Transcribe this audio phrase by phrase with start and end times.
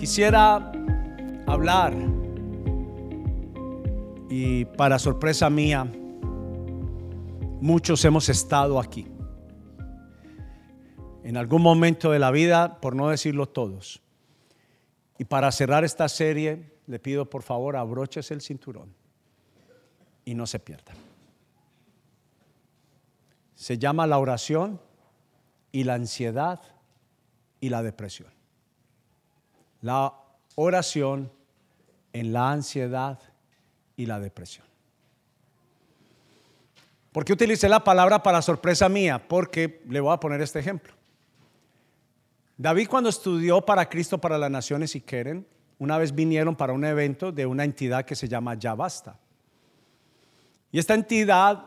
[0.00, 0.72] Quisiera
[1.46, 1.94] hablar
[4.30, 5.84] y para sorpresa mía,
[7.60, 9.06] muchos hemos estado aquí.
[11.22, 14.00] En algún momento de la vida, por no decirlo todos.
[15.18, 18.94] Y para cerrar esta serie, le pido por favor abroches el cinturón
[20.24, 20.94] y no se pierda.
[23.54, 24.80] Se llama la oración
[25.70, 26.58] y la ansiedad
[27.60, 28.39] y la depresión.
[29.82, 30.14] La
[30.54, 31.30] oración
[32.12, 33.18] en la ansiedad
[33.96, 34.66] y la depresión.
[37.12, 39.26] ¿Por qué utilicé la palabra para sorpresa mía?
[39.26, 40.94] Porque le voy a poner este ejemplo.
[42.56, 45.46] David cuando estudió para Cristo para las Naciones y quieren,
[45.78, 49.18] una vez vinieron para un evento de una entidad que se llama Ya Basta.
[50.70, 51.64] Y esta entidad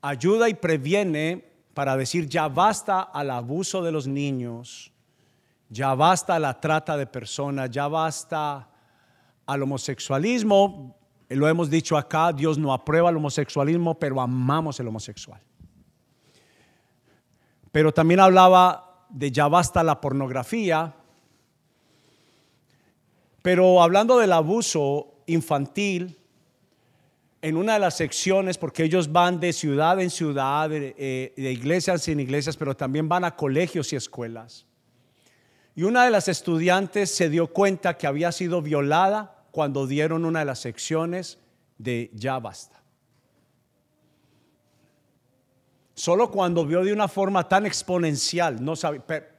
[0.00, 4.91] ayuda y previene para decir ya basta al abuso de los niños,
[5.72, 8.68] ya basta la trata de personas, ya basta
[9.46, 10.94] al homosexualismo.
[11.30, 15.40] Lo hemos dicho acá, Dios no aprueba el homosexualismo, pero amamos el homosexual.
[17.72, 20.94] Pero también hablaba de ya basta la pornografía.
[23.40, 26.18] Pero hablando del abuso infantil,
[27.40, 31.50] en una de las secciones, porque ellos van de ciudad en ciudad, de, eh, de,
[31.50, 34.66] iglesias en iglesias, pero también van a colegios y escuelas.
[35.74, 40.40] Y una de las estudiantes se dio cuenta que había sido violada cuando dieron una
[40.40, 41.38] de las secciones
[41.78, 42.82] de ya basta.
[45.94, 48.74] Solo cuando vio de una forma tan exponencial, no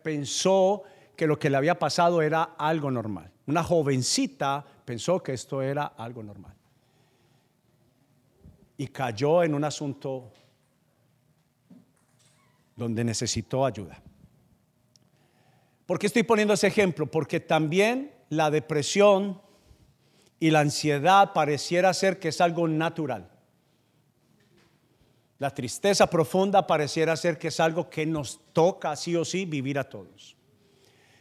[0.01, 0.83] pensó
[1.15, 3.31] que lo que le había pasado era algo normal.
[3.47, 6.55] Una jovencita pensó que esto era algo normal
[8.77, 10.31] y cayó en un asunto
[12.75, 14.01] donde necesitó ayuda.
[15.93, 17.05] ¿Por qué estoy poniendo ese ejemplo?
[17.05, 19.39] Porque también la depresión
[20.39, 23.29] y la ansiedad pareciera ser que es algo natural.
[25.37, 29.77] La tristeza profunda pareciera ser que es algo que nos toca sí o sí vivir
[29.77, 30.35] a todos.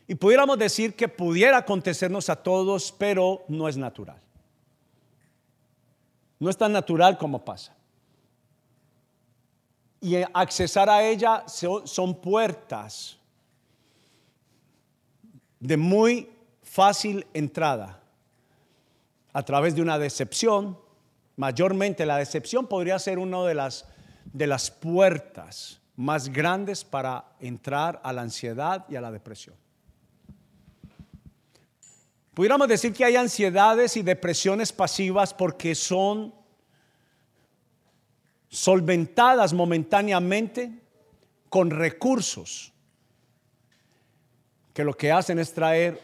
[0.08, 4.22] Y pudiéramos decir que pudiera acontecernos a todos, pero no es natural.
[6.38, 7.76] No es tan natural como pasa.
[10.00, 13.18] Y accesar a ella son puertas
[15.62, 16.28] de muy
[16.64, 18.02] fácil entrada
[19.32, 20.76] a través de una decepción.
[21.36, 23.86] Mayormente la decepción podría ser una de las,
[24.24, 29.54] de las puertas más grandes para entrar a la ansiedad y a la depresión.
[32.34, 36.34] Pudiéramos decir que hay ansiedades y depresiones pasivas porque son
[38.48, 40.82] solventadas momentáneamente
[41.48, 42.71] con recursos
[44.72, 46.00] que lo que hacen es traer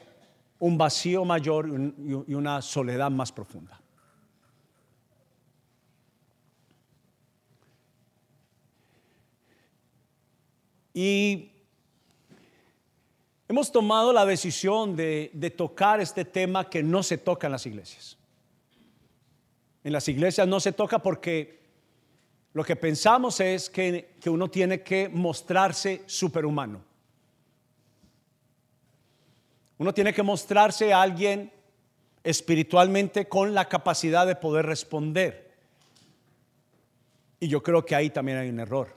[0.58, 3.80] un vacío mayor y una soledad más profunda.
[10.92, 11.52] Y
[13.48, 18.18] Hemos tomado la decisión de, tocar este tema que no se toca en las iglesias.
[19.82, 21.58] En las iglesias no se toca porque
[22.52, 26.84] lo que pensamos es que, uno tiene que mostrarse superhumano.
[29.78, 31.52] Uno tiene que mostrarse a alguien
[32.24, 35.56] espiritualmente con la capacidad de poder responder.
[37.40, 38.96] Y yo creo que ahí también hay un error.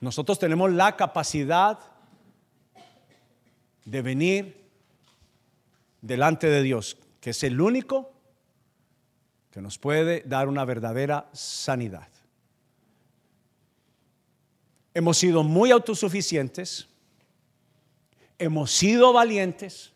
[0.00, 1.78] Nosotros tenemos la capacidad
[3.84, 4.68] de venir
[6.00, 8.12] delante de Dios, que es el único
[9.50, 12.08] que nos puede dar una verdadera sanidad.
[14.94, 16.88] Hemos sido muy autosuficientes,
[18.42, 19.92] hemos sido valientes,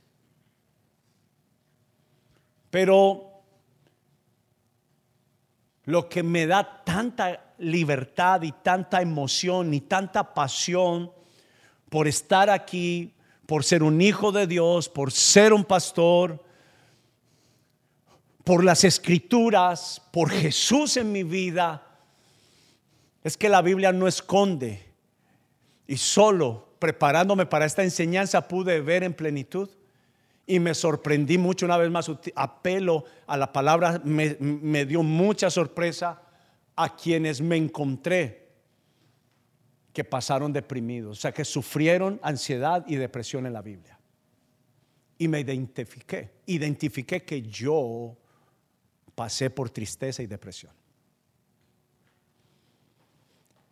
[2.70, 3.42] pero
[5.84, 11.12] lo que me da tanta libertad y tanta emoción y tanta pasión
[11.88, 13.14] por estar aquí,
[13.46, 16.44] por ser un hijo de Dios, por ser un pastor,
[18.44, 21.82] por las escrituras, por Jesús en mi vida,
[23.24, 24.92] es que la Biblia no esconde.
[25.88, 29.68] Y solo preparándome para esta enseñanza pude ver en plenitud.
[30.46, 32.08] Y me sorprendí mucho una vez más.
[32.36, 36.22] Apelo a la palabra, me, me dio mucha sorpresa
[36.76, 38.46] a quienes me encontré
[39.92, 43.98] que pasaron deprimidos, o sea, que sufrieron ansiedad y depresión en la Biblia.
[45.18, 48.16] Y me identifiqué, identifiqué que yo
[49.16, 50.72] pasé por tristeza y depresión.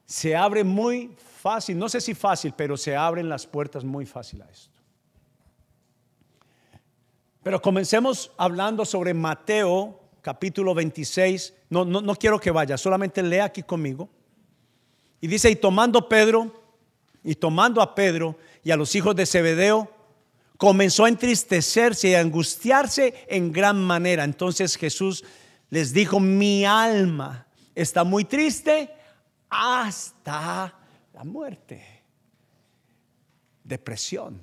[0.04, 4.40] Se abre muy fácil, no sé si fácil, pero se abren las puertas muy fácil
[4.40, 4.78] a esto.
[7.42, 11.52] Pero comencemos hablando sobre Mateo capítulo 26.
[11.68, 14.08] No, no, no quiero que vaya, solamente lea aquí conmigo.
[15.20, 16.50] Y dice, y tomando Pedro,
[17.22, 19.90] y tomando a Pedro y a los hijos de Zebedeo,
[20.56, 24.24] comenzó a entristecerse y a angustiarse en gran manera.
[24.24, 25.22] Entonces Jesús
[25.68, 28.90] les dijo, mi alma está muy triste
[29.50, 30.80] hasta
[31.14, 31.82] la muerte.
[33.62, 34.42] Depresión.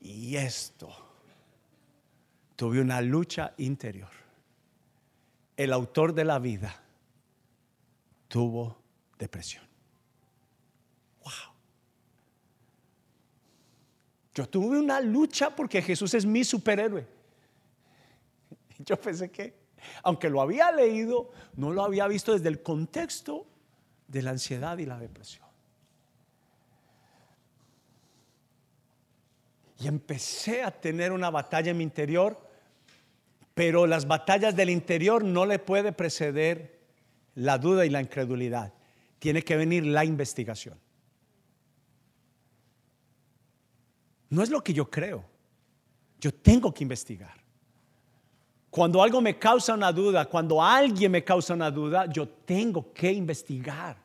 [0.00, 0.88] Y esto,
[2.54, 4.10] tuve una lucha interior.
[5.56, 6.80] El autor de la vida
[8.28, 8.78] tuvo
[9.18, 9.64] depresión.
[11.22, 11.32] Wow.
[14.34, 17.06] Yo tuve una lucha porque Jesús es mi superhéroe.
[18.78, 19.54] Yo pensé que,
[20.02, 23.49] aunque lo había leído, no lo había visto desde el contexto
[24.10, 25.46] de la ansiedad y la depresión.
[29.78, 32.38] Y empecé a tener una batalla en mi interior,
[33.54, 36.80] pero las batallas del interior no le puede preceder
[37.34, 38.74] la duda y la incredulidad.
[39.18, 40.78] Tiene que venir la investigación.
[44.28, 45.24] No es lo que yo creo.
[46.20, 47.39] Yo tengo que investigar.
[48.70, 53.12] Cuando algo me causa una duda, cuando alguien me causa una duda, yo tengo que
[53.12, 53.96] investigar.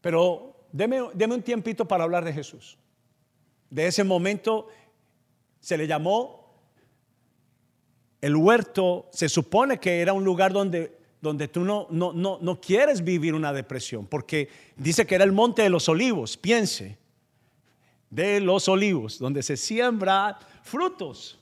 [0.00, 2.76] Pero deme, un tiempito para hablar de Jesús.
[3.70, 4.66] De ese momento
[5.60, 6.52] se le llamó
[8.20, 12.60] el huerto, se supone que era un lugar donde, donde tú no, no, no, no
[12.60, 16.98] quieres vivir una depresión, porque dice que era el monte de los olivos, piense,
[18.14, 21.38] de los olivos, donde se siembra frutos.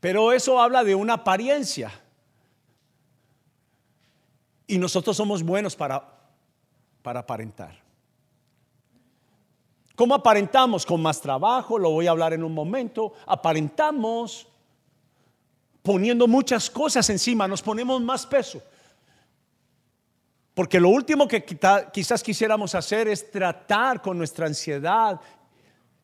[0.00, 1.92] Pero eso habla de una apariencia.
[4.66, 6.12] Y nosotros somos buenos para
[7.02, 7.76] para aparentar.
[9.94, 10.86] ¿Cómo aparentamos?
[10.86, 13.12] Con más trabajo, lo voy a hablar en un momento.
[13.26, 14.46] Aparentamos
[15.82, 18.62] poniendo muchas cosas encima, nos ponemos más peso.
[20.54, 25.20] Porque lo último que quizás quisiéramos hacer es tratar con nuestra ansiedad.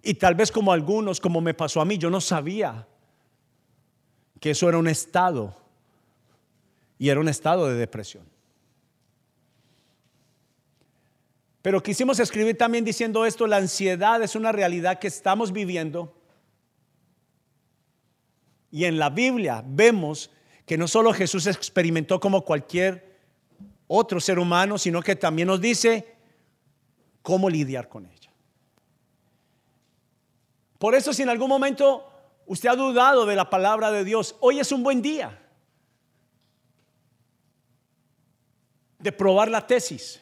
[0.02, 2.86] Y tal vez como algunos, como me pasó a mí, yo no sabía
[4.40, 5.54] que eso era un estado.
[6.98, 8.24] Y era un estado de depresión.
[11.60, 16.14] Pero quisimos escribir también diciendo esto, la ansiedad es una realidad que estamos viviendo.
[18.70, 20.30] Y en la Biblia vemos
[20.64, 23.07] que no solo Jesús experimentó como cualquier
[23.88, 26.14] otro ser humano, sino que también nos dice
[27.22, 28.30] cómo lidiar con ella.
[30.78, 32.08] Por eso si en algún momento
[32.46, 35.42] usted ha dudado de la palabra de Dios, hoy es un buen día
[39.00, 40.20] de probar la tesis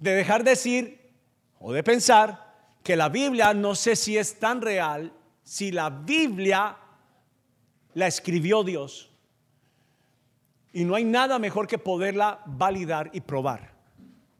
[0.00, 1.12] de dejar de decir
[1.60, 5.12] o de pensar que la Biblia no sé si es tan real,
[5.44, 6.76] si la Biblia
[7.92, 9.09] la escribió Dios.
[10.72, 13.72] Y no hay nada mejor que poderla validar y probar,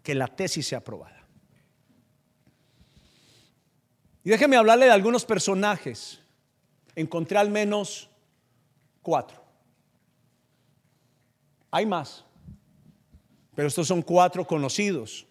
[0.02, 1.26] que la tesis sea aprobada.
[4.22, 6.20] Y déjeme hablarle de algunos personajes.
[6.94, 8.10] Encontré al menos
[9.02, 9.42] cuatro.
[11.70, 12.24] Hay más,
[13.54, 15.26] pero estos son cuatro conocidos.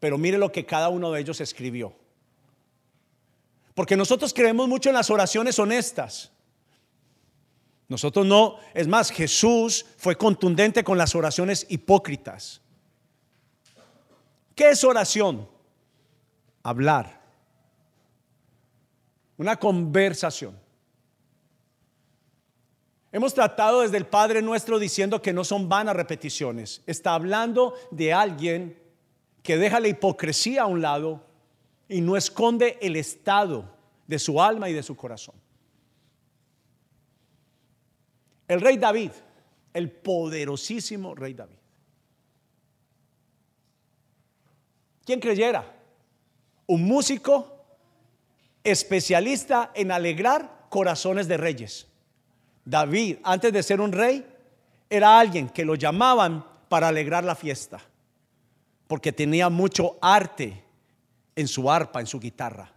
[0.00, 1.94] Pero mire lo que cada uno de ellos escribió.
[3.74, 6.32] Porque nosotros creemos mucho en las oraciones honestas.
[7.88, 12.60] Nosotros no, es más, Jesús fue contundente con las oraciones hipócritas.
[14.54, 15.48] ¿Qué es oración?
[16.62, 17.22] Hablar.
[19.36, 20.58] Una conversación.
[23.12, 26.82] Hemos tratado desde el Padre nuestro diciendo que no son vanas repeticiones.
[26.86, 28.78] Está hablando de alguien
[29.42, 31.24] que deja la hipocresía a un lado
[31.88, 33.72] y no esconde el estado
[34.06, 35.36] de su alma y de su corazón.
[38.48, 39.10] El rey David,
[39.72, 41.56] el poderosísimo rey David.
[45.04, 45.74] ¿Quién creyera?
[46.66, 47.64] Un músico
[48.64, 51.86] especialista en alegrar corazones de reyes.
[52.64, 54.26] David, antes de ser un rey,
[54.90, 57.80] era alguien que lo llamaban para alegrar la fiesta
[58.86, 60.62] porque tenía mucho arte
[61.34, 62.70] en su arpa, en su guitarra.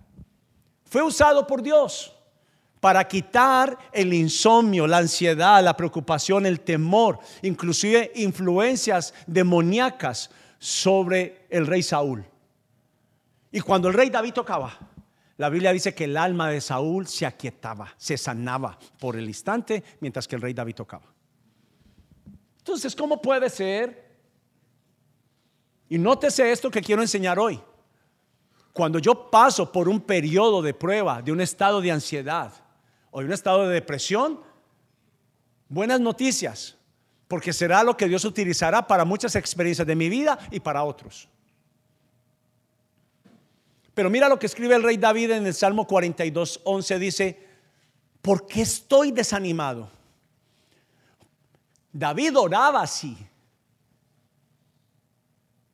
[0.85, 2.15] Fue usado por Dios
[2.79, 11.67] para quitar el insomnio, la ansiedad, la preocupación, el temor, inclusive influencias demoníacas sobre el
[11.67, 12.25] rey Saúl.
[13.51, 14.77] Y cuando el rey David tocaba,
[15.37, 19.83] la Biblia dice que el alma de Saúl se aquietaba, se sanaba por el instante
[19.99, 21.05] mientras que el rey David tocaba.
[22.59, 24.07] Entonces, ¿cómo puede ser
[25.91, 27.59] Y nótese esto que quiero enseñar hoy.
[28.73, 32.53] Cuando yo paso por un periodo de prueba, de un estado de ansiedad
[33.11, 34.39] o de un estado de depresión,
[35.67, 36.77] buenas noticias,
[37.27, 41.29] porque será lo que Dios utilizará para muchas experiencias de mi vida y para otros.
[43.93, 47.47] Pero mira lo que escribe el rey David en el Salmo 42, 11, dice,
[48.21, 49.91] ¿por qué estoy desanimado?
[51.91, 53.17] David oraba así.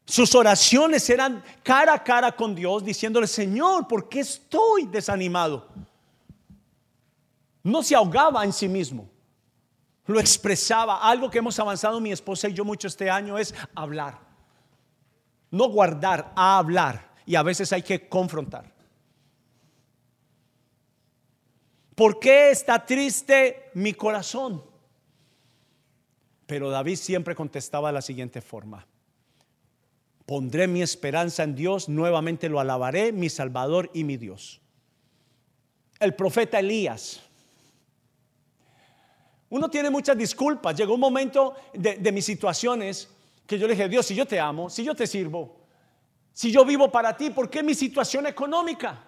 [0.05, 5.67] Sus oraciones eran cara a cara con Dios, diciéndole, Señor, ¿por qué estoy desanimado?
[7.65, 9.09] No se ahogaba en sí mismo,
[10.05, 10.99] lo expresaba.
[10.99, 14.19] Algo que hemos avanzado mi esposa y yo mucho este año es hablar.
[15.49, 18.71] No guardar, a hablar y a veces hay que confrontar.
[21.95, 24.63] ¿Por qué está triste mi corazón?
[26.45, 28.85] Pero David siempre contestaba de la siguiente forma.
[30.27, 34.61] Pondré mi esperanza en Dios, nuevamente lo alabaré, mi Salvador y mi Dios.
[35.99, 37.24] El profeta Elías.
[39.49, 40.75] Uno tiene muchas disculpas.
[40.75, 43.09] Llegó un momento de, mis situaciones
[43.45, 45.57] que yo le dije, Dios, si yo te amo, si yo te sirvo,
[46.33, 49.03] si yo vivo para ti, ¿por qué mi situación económica?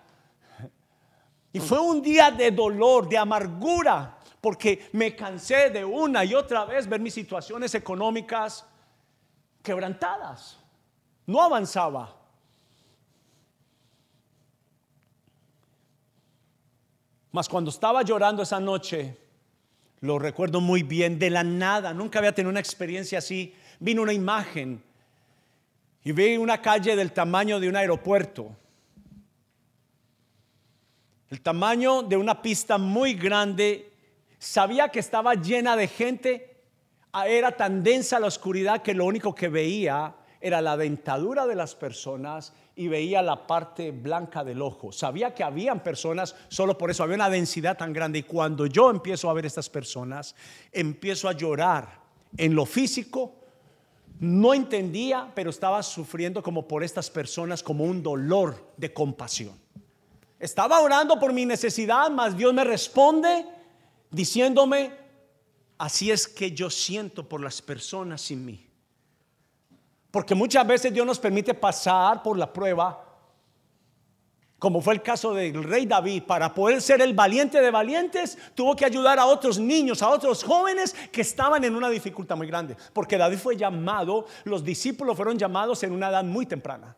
[1.51, 6.65] Y fue un día de dolor, de amargura, porque me cansé de una y otra
[6.65, 8.63] vez ver mis situaciones económicas
[9.63, 10.57] quebrantadas.
[11.25, 12.15] No avanzaba.
[17.31, 19.26] Mas cuando estaba llorando esa noche,
[20.07, 24.13] lo recuerdo muy bien, de la nada, nunca había tenido una experiencia así, vino una
[24.13, 24.81] imagen
[26.03, 28.55] y vi una calle del tamaño de un aeropuerto.
[31.29, 33.91] El tamaño de una pista muy grande.
[34.39, 36.63] Sabía que estaba llena de gente.
[37.27, 41.75] Era tan densa la oscuridad que lo único que veía era la dentadura de las
[41.75, 44.91] personas y veía la parte blanca del ojo.
[44.91, 48.19] Sabía que habían personas, solo por eso había una densidad tan grande.
[48.19, 50.35] Y cuando yo empiezo a ver estas personas,
[50.71, 51.99] empiezo a llorar
[52.37, 53.33] en lo físico,
[54.19, 59.57] no entendía, pero estaba sufriendo como por estas personas, como un dolor de compasión.
[60.39, 63.43] Estaba orando por mi necesidad, mas Dios me responde
[64.11, 64.91] diciéndome,
[65.79, 68.66] así es que yo siento por las personas sin mí.
[70.17, 73.03] Porque muchas veces Dios nos permite pasar por la prueba
[74.57, 78.75] como fue el caso del rey David, para poder ser el valiente de valientes, tuvo
[78.75, 82.75] que ayudar a otros niños, a otros jóvenes que estaban en una dificultad muy grande.
[82.93, 86.97] Porque David fue llamado, los discípulos fueron llamados en una edad muy temprana.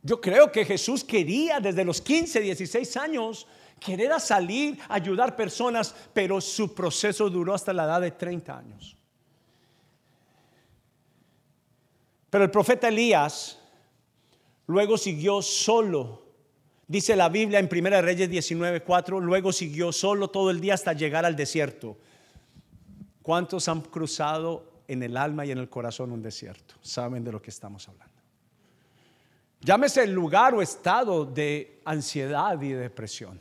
[0.00, 3.46] Yo creo que Jesús quería desde los 15, 16 años
[3.80, 8.96] querer salir, ayudar personas, pero su proceso duró hasta la edad de 30 años.
[12.30, 13.60] Pero el profeta Elías
[14.66, 16.22] luego siguió solo.
[16.88, 21.24] Dice la Biblia en 1 Reyes 19:4, luego siguió solo todo el día hasta llegar
[21.24, 21.96] al desierto.
[23.22, 26.74] ¿Cuántos han cruzado en el alma y en el corazón un desierto?
[26.82, 28.12] Saben de lo que estamos hablando.
[29.60, 33.40] Llámese el lugar o estado de ansiedad y de depresión.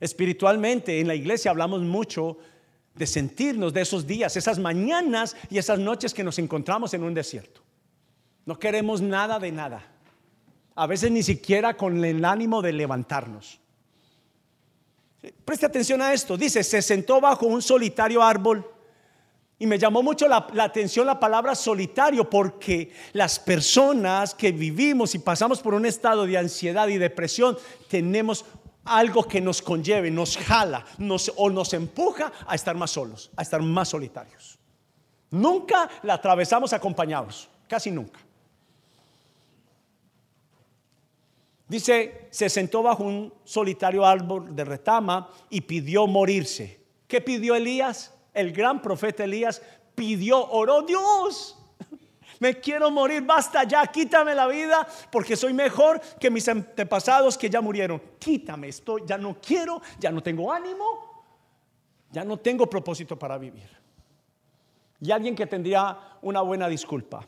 [0.00, 2.38] Espiritualmente en la iglesia hablamos mucho
[2.94, 7.14] de sentirnos de esos días, esas mañanas y esas noches que nos encontramos en un
[7.14, 7.60] desierto.
[8.46, 9.82] No queremos nada de nada.
[10.76, 13.60] A veces ni siquiera con el ánimo de levantarnos.
[15.44, 16.36] Preste atención a esto.
[16.36, 18.70] Dice, se sentó bajo un solitario árbol.
[19.58, 25.20] Y me llamó mucho la, atención la palabra solitario porque las personas que vivimos y
[25.20, 27.56] pasamos por un estado de ansiedad y depresión
[27.88, 28.44] tenemos
[28.84, 33.42] algo que nos conlleve, nos jala nos, o nos empuja a estar más solos, a
[33.42, 34.58] estar más solitarios.
[35.30, 38.20] Nunca la atravesamos acompañados, casi nunca.
[41.66, 46.80] Dice, se sentó bajo un solitario árbol de retama y pidió morirse.
[47.08, 48.12] ¿Qué pidió Elías?
[48.34, 49.62] El gran profeta Elías
[49.94, 51.58] pidió, oró Dios.
[52.44, 57.48] Me quiero morir, basta ya, quítame la vida porque soy mejor que mis antepasados que
[57.48, 57.98] ya murieron.
[58.18, 61.24] Quítame esto, ya no quiero, ya no tengo ánimo,
[62.10, 63.70] ya no tengo propósito para vivir.
[65.00, 67.26] Y alguien que tendría una buena disculpa.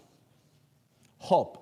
[1.21, 1.61] Job.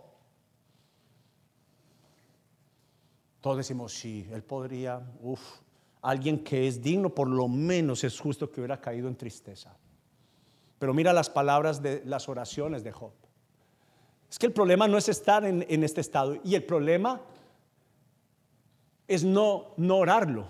[3.41, 5.61] Todos decimos, sí, él podría, uff,
[6.03, 9.77] alguien que es digno, por lo menos es justo que hubiera caído en tristeza.
[10.77, 13.13] Pero mira las palabras de las oraciones de Job.
[14.35, 17.21] Es que el problema no es estar en, este estado y el problema
[19.07, 20.49] es no, no orarlo.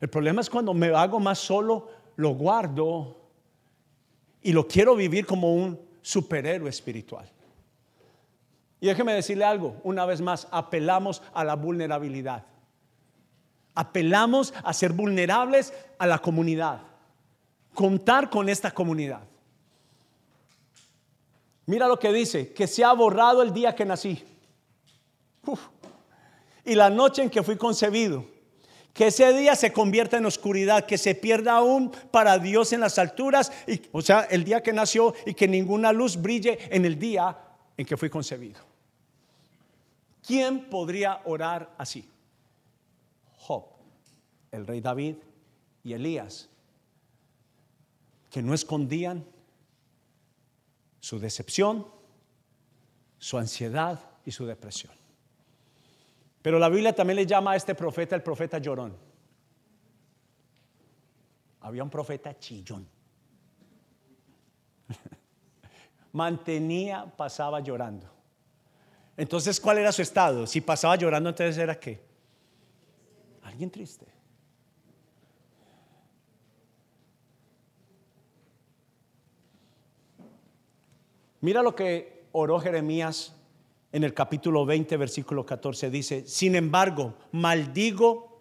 [0.00, 3.16] El problema es cuando me hago más solo lo guardo
[4.42, 7.30] y lo quiero vivir como un superhéroe espiritual.
[8.80, 12.44] Y déjeme decirle algo, una vez más, apelamos a la vulnerabilidad.
[13.76, 16.80] Apelamos a ser vulnerables a la comunidad.
[17.72, 19.28] Contar con esta comunidad.
[21.66, 24.22] Mira lo que dice, que se ha borrado el día que nací.
[26.64, 28.26] Y la noche en que fui concebido.
[28.92, 32.98] Que ese día se convierta en oscuridad, que se pierda aún para Dios en las
[32.98, 36.98] alturas, y, o sea, el día que nació y que ninguna luz brille en el
[36.98, 37.36] día
[37.76, 38.60] en que fui concebido.
[40.24, 42.08] ¿Quién podría orar así?
[43.36, 43.64] Job,
[44.52, 45.16] el rey David
[45.82, 46.48] y Elías,
[48.30, 49.24] que no escondían
[51.04, 51.86] su decepción,
[53.18, 54.94] su ansiedad y su depresión.
[56.40, 58.96] Pero la Biblia también le llama a este profeta el profeta llorón.
[61.60, 62.88] Había un profeta chillón.
[66.12, 68.10] Mantenía, pasaba llorando.
[69.14, 70.46] Entonces, ¿cuál era su estado?
[70.46, 72.02] Si pasaba llorando, entonces era qué?
[73.42, 74.06] Alguien triste.
[81.44, 83.34] Mira lo que oró Jeremías
[83.92, 85.90] en el capítulo 20, versículo 14.
[85.90, 88.40] Dice, sin embargo, maldigo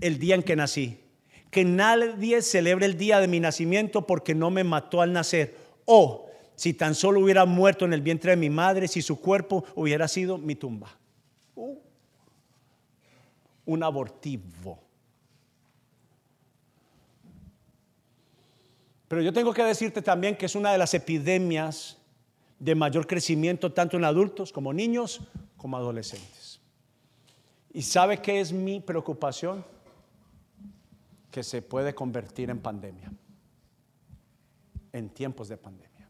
[0.00, 0.98] el día en que nací.
[1.52, 5.56] Que nadie celebre el día de mi nacimiento porque no me mató al nacer.
[5.84, 9.64] O si tan solo hubiera muerto en el vientre de mi madre, si su cuerpo
[9.76, 10.98] hubiera sido mi tumba.
[11.54, 11.78] Uh.
[13.66, 14.80] un abortivo.
[19.06, 21.95] Pero yo tengo que decirte también que es una de las epidemias
[22.58, 25.20] de mayor crecimiento tanto en adultos como niños
[25.56, 26.60] como adolescentes.
[27.72, 29.64] ¿Y sabe qué es mi preocupación?
[31.30, 33.12] Que se puede convertir en pandemia,
[34.92, 36.08] en tiempos de pandemia.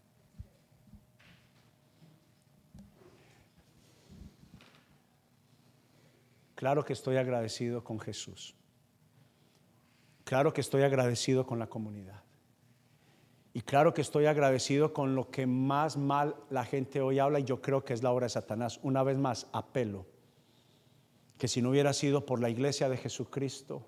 [6.55, 8.55] Claro que estoy agradecido con Jesús.
[10.25, 12.26] Claro que estoy agradecido con la comunidad.
[13.57, 17.45] Y claro que estoy agradecido con lo que más mal la gente hoy habla y
[17.45, 18.79] yo creo que es la obra de Satanás.
[18.83, 20.05] Una vez más, apelo
[21.38, 23.87] que si no hubiera sido por la iglesia de Jesucristo,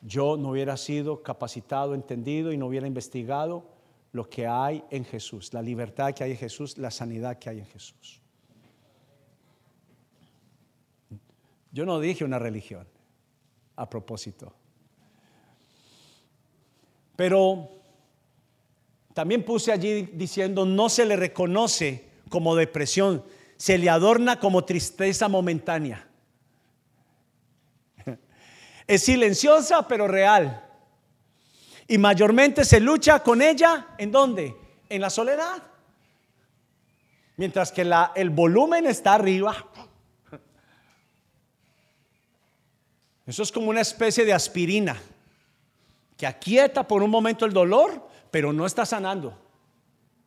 [0.00, 3.64] yo no hubiera sido capacitado, entendido y no hubiera investigado
[4.12, 7.58] lo que hay en Jesús, la libertad que hay en Jesús, la sanidad que hay
[7.58, 8.22] en Jesús.
[11.72, 12.86] Yo no dije una religión
[13.74, 14.54] a propósito.
[17.16, 17.70] Pero
[19.14, 23.24] también puse allí diciendo, no se le reconoce como depresión,
[23.56, 26.08] se le adorna como tristeza momentánea.
[28.86, 30.68] Es silenciosa pero real.
[31.86, 34.56] Y mayormente se lucha con ella, ¿en dónde?
[34.88, 35.62] En la soledad.
[37.36, 39.54] Mientras que el volumen está arriba,
[43.26, 45.00] Eso es como una especie de aspirina
[46.22, 49.36] que aquieta por un momento el dolor, pero no está sanando.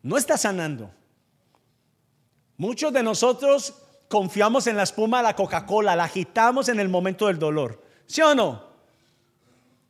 [0.03, 0.91] No está sanando.
[2.57, 3.73] Muchos de nosotros
[4.09, 7.81] confiamos en la espuma de la Coca-Cola, la agitamos en el momento del dolor.
[8.07, 8.61] ¿Sí o no?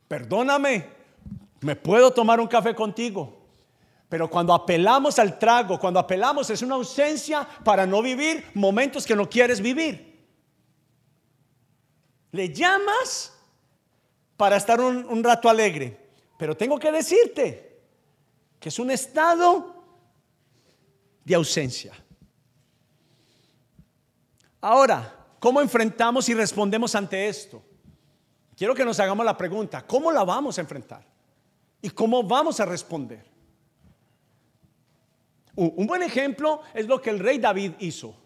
[0.06, 0.88] Perdóname,
[1.62, 3.44] me puedo tomar un café contigo.
[4.08, 9.16] Pero cuando apelamos al trago, cuando apelamos es una ausencia para no vivir momentos que
[9.16, 10.24] no quieres vivir.
[12.30, 13.35] Le llamas
[14.36, 15.98] para estar un, rato alegre,
[16.38, 17.80] pero tengo que decirte
[18.60, 19.74] que es un estado
[21.24, 21.92] de ausencia.
[24.60, 27.62] Ahora, ¿cómo enfrentamos y respondemos ante esto?
[28.56, 31.06] Quiero que nos hagamos la pregunta, ¿cómo la vamos a enfrentar?
[31.80, 33.24] ¿Y cómo vamos a responder?
[35.54, 38.25] Un buen ejemplo es lo que el rey David hizo.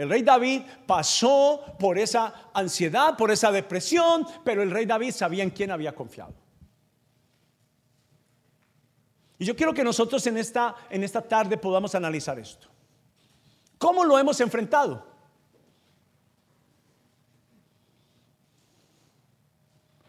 [0.00, 5.42] El rey David pasó por esa ansiedad, por esa depresión, pero el rey David sabía
[5.42, 6.32] en quién había confiado.
[9.38, 12.66] Y yo quiero que nosotros en esta, en esta tarde podamos analizar esto.
[13.76, 15.06] ¿Cómo lo hemos enfrentado?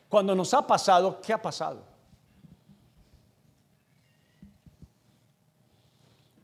[0.08, 1.91] Cuando nos ha pasado, ¿qué ha pasado?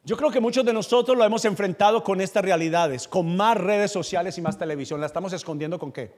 [0.08, 3.92] Yo creo que muchos de nosotros lo hemos enfrentado con estas realidades, con más redes
[3.92, 5.02] sociales y más televisión.
[5.02, 6.16] ¿La estamos escondiendo con qué?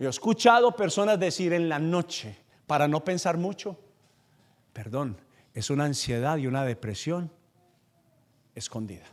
[0.00, 3.78] Yo he escuchado personas decir en la noche, para no pensar mucho,
[4.72, 5.16] perdón,
[5.54, 7.30] es una ansiedad y una depresión
[8.56, 9.06] escondida.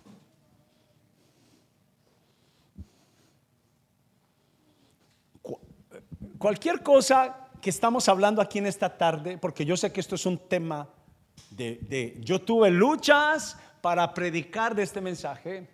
[6.40, 10.26] cualquier cosa que estamos hablando aquí en esta tarde, porque yo sé que esto es
[10.26, 10.90] un tema
[11.50, 15.70] de, yo tuve luchas para predicar de este mensaje.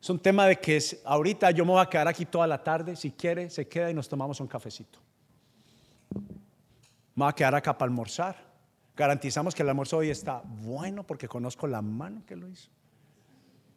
[0.00, 2.62] Es un tema de que es, ahorita yo me voy a quedar aquí toda la
[2.62, 5.00] tarde, si quiere, se queda y nos tomamos un cafecito.
[7.16, 8.36] Me voy a quedar acá para almorzar.
[8.96, 12.70] Garantizamos que el almuerzo hoy está bueno porque conozco la mano que lo hizo.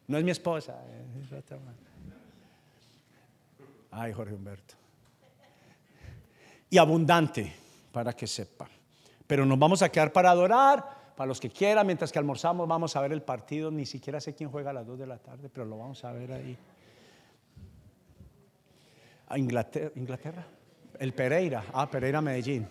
[0.06, 0.80] No es mi esposa,
[1.50, 1.78] mano.
[3.90, 4.83] Ay, Jorge Humberto.
[6.74, 7.52] Y abundante,
[7.92, 8.68] para que sepa.
[9.28, 10.84] Pero nos vamos a quedar para adorar,
[11.14, 13.70] para los que quieran, mientras que almorzamos vamos a ver el partido.
[13.70, 16.10] Ni siquiera sé quién juega a las 2 de la tarde, pero lo vamos a
[16.10, 16.58] ver ahí.
[19.28, 20.44] A Inglaterra, Inglaterra.
[20.98, 21.64] El Pereira.
[21.72, 22.66] Ah, Pereira Medellín.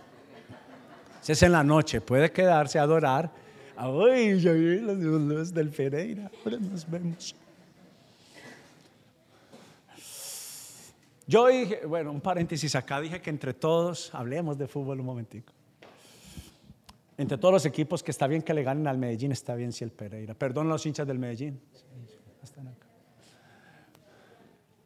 [1.25, 2.01] Es en la noche.
[2.01, 3.31] Puede quedarse a adorar.
[3.77, 6.29] Ay, ya vi luces del Pereira.
[6.43, 7.33] Ahora nos vemos.
[11.25, 15.53] Yo dije, bueno, un paréntesis acá, dije que entre todos, hablemos de fútbol un momentico.
[17.17, 19.83] Entre todos los equipos que está bien que le ganen al Medellín, está bien si
[19.83, 20.33] el Pereira.
[20.33, 21.61] Perdón los hinchas del Medellín.
[22.41, 22.87] Están acá.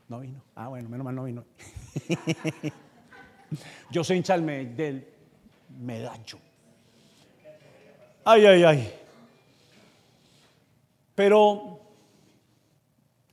[0.09, 0.43] No vino.
[0.55, 1.45] Ah, bueno, menos mal no vino.
[3.91, 5.07] Yo soy hincha del,
[5.79, 6.37] Medallo.
[8.25, 8.93] Ay, ay, ay.
[11.15, 11.79] Pero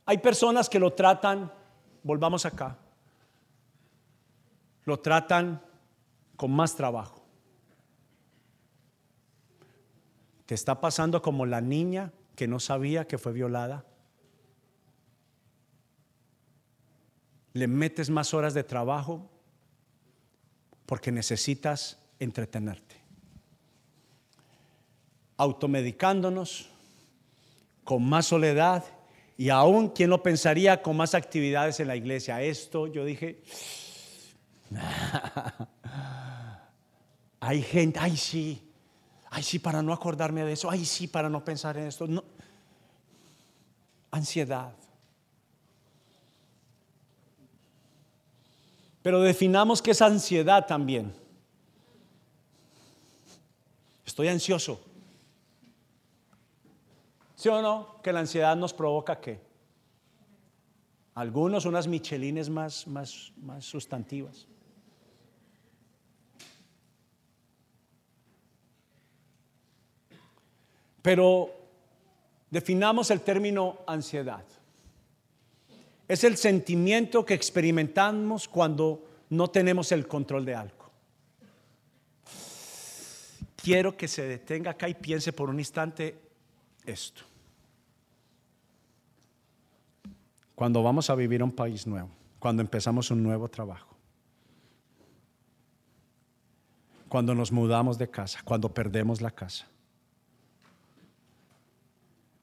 [0.06, 1.52] hay personas que lo tratan,
[2.02, 2.78] volvamos acá,
[4.84, 5.62] lo tratan
[6.36, 7.24] con más trabajo.
[10.46, 13.86] Te está pasando como la niña que no sabía que fue violada.
[17.54, 19.30] Le metes más horas de trabajo
[20.86, 22.96] porque necesitas entretenerte.
[25.36, 26.68] Automedicándonos,
[27.84, 28.84] con más soledad
[29.36, 32.42] y aún, quien lo pensaría, con más actividades en la iglesia.
[32.42, 33.42] Esto yo dije,
[37.40, 38.62] hay gente, ay sí,
[39.30, 42.06] ay sí, para no acordarme de eso, ay sí, para no pensar en esto.
[44.10, 44.74] Ansiedad.
[49.02, 51.12] Pero definamos que es ansiedad también.
[54.06, 54.80] Estoy ansioso.
[57.34, 58.00] ¿Sí o no?
[58.02, 59.38] Que la ansiedad nos provoca qué?
[61.14, 64.46] Algunos unas michelines más, más, más sustantivas.
[71.04, 71.50] Pero
[72.48, 74.42] definamos el término ansiedad.
[76.08, 80.90] Es el sentimiento que experimentamos cuando no tenemos el control de algo.
[83.54, 86.18] Quiero que se detenga acá y piense por un instante
[86.86, 87.20] esto.
[90.54, 93.94] Cuando vamos a vivir a un país nuevo, cuando empezamos un nuevo trabajo,
[97.10, 99.68] cuando nos mudamos de casa, cuando perdemos la casa,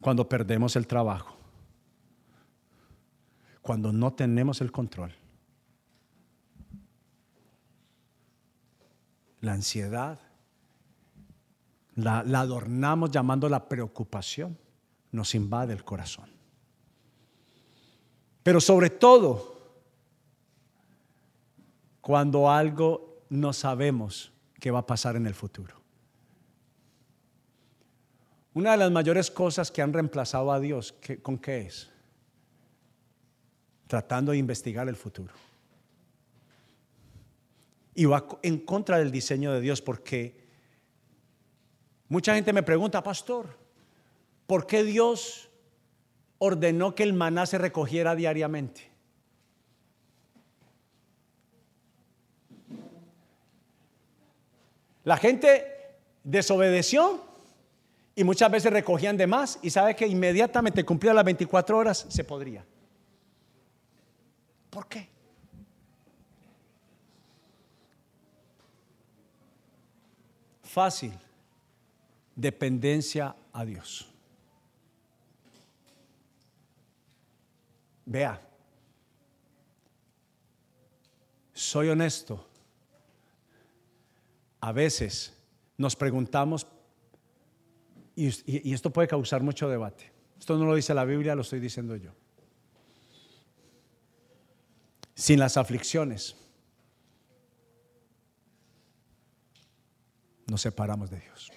[0.02, 1.38] cuando perdemos el trabajo,
[3.62, 5.14] cuando no tenemos el control.
[9.40, 10.20] La ansiedad
[11.96, 14.58] la, adornamos llamando la preocupación,
[15.12, 16.30] nos invade el corazón.
[18.44, 19.56] Pero sobre todo,
[22.00, 25.81] cuando algo no sabemos qué va a pasar en el futuro.
[28.54, 31.90] Una de las mayores cosas que han reemplazado a Dios, ¿con qué es?
[33.88, 35.34] Tratando de investigar el futuro.
[37.96, 40.42] Y va en contra del diseño de Dios porque
[42.12, 43.58] Mucha gente me pregunta, pastor,
[44.46, 45.50] ¿por qué Dios
[46.40, 48.92] ordenó que el maná se recogiera diariamente?
[55.06, 57.24] La gente desobedeció
[58.16, 62.24] y muchas veces recogían de más y sabe que inmediatamente cumplía las 24 horas se
[62.24, 62.66] podría.
[64.70, 65.10] ¿Por qué?
[70.64, 71.14] Fácil
[72.36, 74.08] dependencia a Dios.
[78.06, 78.42] Vea,
[81.54, 82.48] soy honesto.
[84.60, 85.34] A veces
[85.78, 86.68] nos preguntamos,
[88.22, 90.12] y, esto puede causar mucho debate.
[90.40, 92.12] Esto no lo dice la Biblia, lo estoy diciendo yo.
[95.16, 96.36] Sin las aflicciones,
[100.48, 101.52] nos separamos de Dios.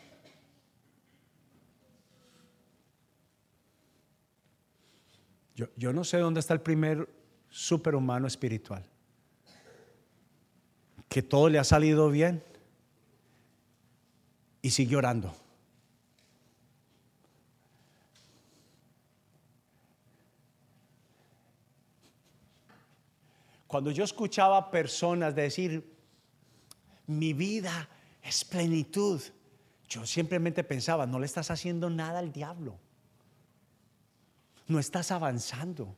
[5.77, 7.09] Yo, no sé dónde está el primer
[7.48, 8.85] superhumano espiritual.
[11.09, 12.42] que todo le ha salido bien
[14.62, 15.33] y sigue orando.
[23.74, 25.84] Cuando yo escuchaba personas decir,
[27.08, 27.88] mi vida
[28.22, 29.20] es plenitud,
[29.88, 32.78] yo simplemente pensaba, no le estás haciendo nada al diablo.
[34.68, 35.96] No estás avanzando.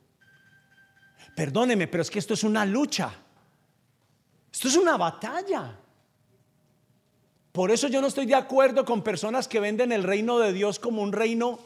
[1.36, 3.12] Perdóneme, pero es que esto es una lucha.
[4.50, 5.78] Esto es una batalla.
[7.52, 10.78] Por eso yo no estoy de acuerdo con personas que venden el reino de Dios
[10.78, 11.58] como un reino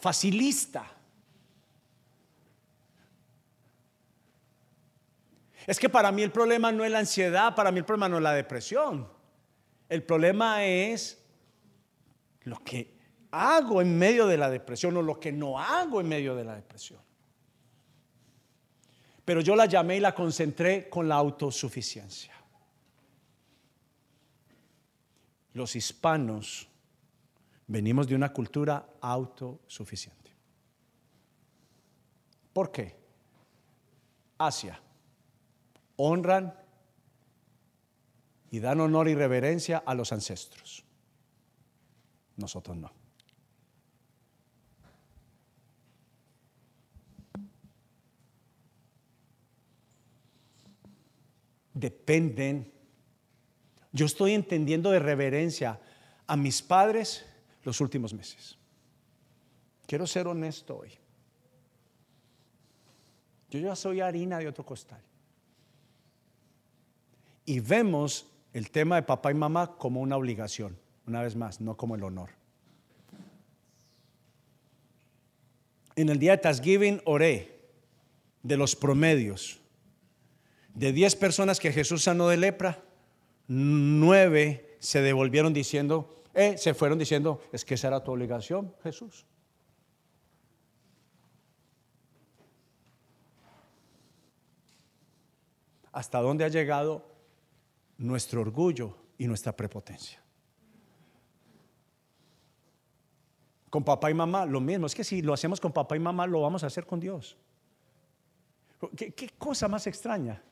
[0.00, 0.96] facilista.
[5.66, 8.16] Es que para mí el problema no es la ansiedad, para mí el problema no
[8.16, 9.08] es la depresión.
[9.88, 11.22] El problema es
[12.42, 12.96] lo que
[13.30, 16.54] hago en medio de la depresión o lo que no hago en medio de la
[16.54, 17.00] depresión.
[19.24, 22.34] Pero yo la llamé y la concentré con la autosuficiencia.
[25.52, 26.68] Los hispanos
[27.66, 30.30] venimos de una cultura autosuficiente.
[32.52, 32.96] ¿Por qué?
[34.38, 34.80] Asia
[36.02, 36.54] honran
[38.50, 40.82] y dan honor y reverencia a los ancestros.
[42.36, 42.90] Nosotros no.
[51.74, 52.72] Dependen.
[53.92, 55.80] Yo estoy entendiendo de reverencia
[56.26, 57.26] a mis padres
[57.62, 58.58] los últimos meses.
[59.86, 60.92] Quiero ser honesto hoy.
[63.50, 65.02] Yo ya soy harina de otro costal
[67.50, 71.76] y vemos el tema de papá y mamá como una obligación, una vez más, no
[71.76, 72.30] como el honor.
[75.96, 77.58] En el día de Thanksgiving oré
[78.44, 79.58] de los promedios.
[80.74, 82.84] De 10 personas que Jesús sanó de lepra,
[83.48, 89.26] nueve se devolvieron diciendo, eh, se fueron diciendo, es que esa era tu obligación, Jesús.
[95.90, 97.10] ¿Hasta dónde ha llegado
[98.00, 100.20] nuestro orgullo y nuestra prepotencia.
[103.68, 104.86] Con papá y mamá, lo mismo.
[104.86, 107.36] Es que si lo hacemos con papá y mamá, lo vamos a hacer con Dios.
[108.96, 110.42] ¿Qué, cosa más extraña?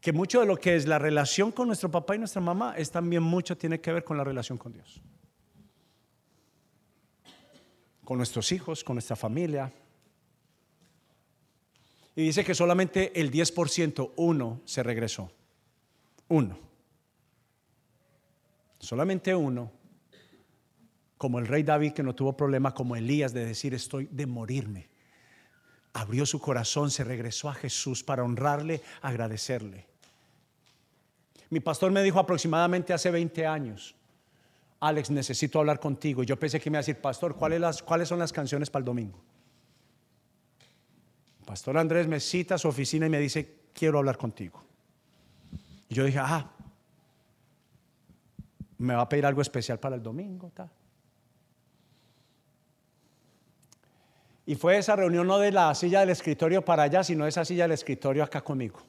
[0.00, 2.90] Que mucho de lo que es la relación con nuestro papá y nuestra mamá es
[2.90, 5.00] también mucho tiene que ver con la relación con Dios.
[8.04, 9.72] Con nuestros hijos, con nuestra familia.
[12.16, 15.30] Y dice que solamente el 10%, uno, se regresó.
[16.28, 16.58] Uno.
[18.78, 19.72] Solamente uno.
[21.16, 24.88] Como el rey David que no tuvo problema como Elías de decir estoy de morirme.
[25.92, 29.86] Abrió su corazón, se regresó a Jesús para honrarle, agradecerle.
[31.50, 33.96] Mi pastor me dijo aproximadamente hace 20 años,
[34.80, 36.22] Alex, necesito hablar contigo.
[36.22, 38.84] Yo pensé que me iba a decir, pastor, ¿cuáles, ¿cuáles son las canciones para el
[38.84, 39.18] domingo?
[41.44, 44.67] Pastor Andrés me cita a su oficina y me dice, quiero hablar contigo.
[45.88, 46.50] Y yo dije, ah,
[48.78, 50.52] me va a pedir algo especial para el domingo.
[54.46, 57.64] Y fue esa reunión no de la silla del escritorio para allá, sino esa silla
[57.64, 58.80] del escritorio acá conmigo.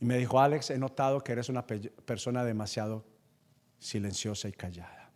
[0.00, 3.04] Y me dijo, Alex, he notado que eres una persona demasiado
[3.78, 5.10] silenciosa y callada.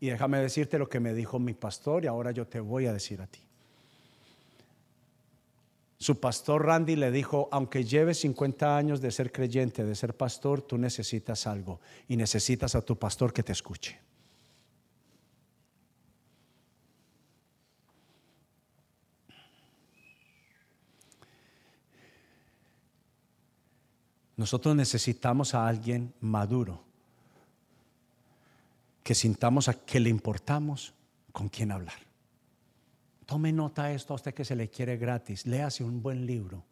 [0.00, 2.92] Y déjame decirte lo que me dijo mi pastor y ahora yo te voy a
[2.92, 3.45] decir a ti.
[5.98, 10.60] Su pastor Randy le dijo, aunque lleves 50 años de ser creyente, de ser pastor,
[10.60, 13.98] tú necesitas algo y necesitas a tu pastor que te escuche.
[24.36, 26.84] Nosotros necesitamos a alguien maduro,
[29.02, 30.92] que sintamos a que le importamos
[31.32, 32.05] con quien hablar.
[33.26, 35.46] Tome nota de esto a usted que se le quiere gratis.
[35.46, 36.64] Léase un buen libro.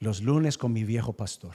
[0.00, 1.54] Los lunes con mi viejo pastor.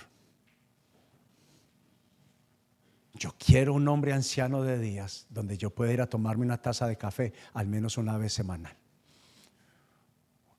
[3.13, 6.87] Yo quiero un hombre anciano de días donde yo pueda ir a tomarme una taza
[6.87, 8.77] de café al menos una vez semanal.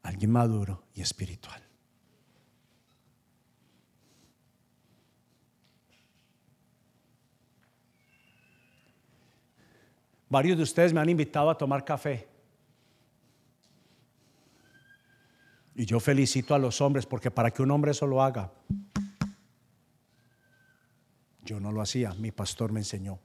[0.02, 1.62] Alguien maduro y espiritual.
[10.28, 12.29] Varios de ustedes me han invitado a tomar café.
[15.80, 18.52] Y yo felicito a los hombres porque para que un hombre eso lo haga,
[21.42, 23.18] yo no lo hacía, mi pastor me enseñó.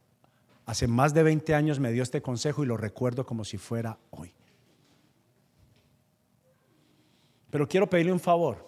[0.66, 3.98] Hace más de 20 años me dio este consejo y lo recuerdo como si fuera
[4.10, 4.34] hoy.
[7.50, 8.66] Pero quiero pedirle un favor.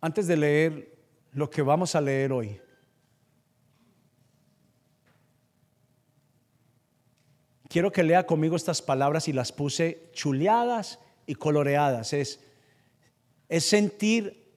[0.00, 0.98] Antes de leer
[1.32, 2.58] lo que vamos a leer hoy,
[7.70, 12.12] quiero que lea conmigo estas palabras y las puse chuleadas y coloreadas.
[12.12, 12.40] Es,
[13.48, 14.52] es sentir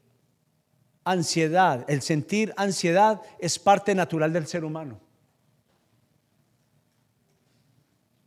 [1.06, 1.86] ansiedad.
[1.88, 5.00] El sentir ansiedad es parte natural del ser humano.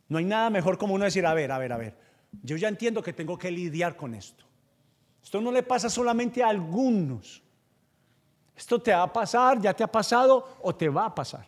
[0.07, 1.97] No hay nada mejor como uno decir, a ver, a ver, a ver,
[2.41, 4.45] yo ya entiendo que tengo que lidiar con esto.
[5.21, 7.43] Esto no le pasa solamente a algunos.
[8.55, 11.45] Esto te va a pasar, ya te ha pasado o te va a pasar.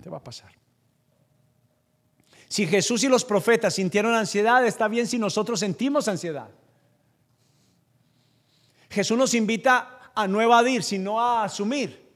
[0.00, 0.57] Te va a pasar.
[2.48, 6.48] Si Jesús y los profetas sintieron ansiedad, está bien si nosotros sentimos ansiedad.
[8.90, 12.08] Jesús nos invita a no evadir, sino a asumir.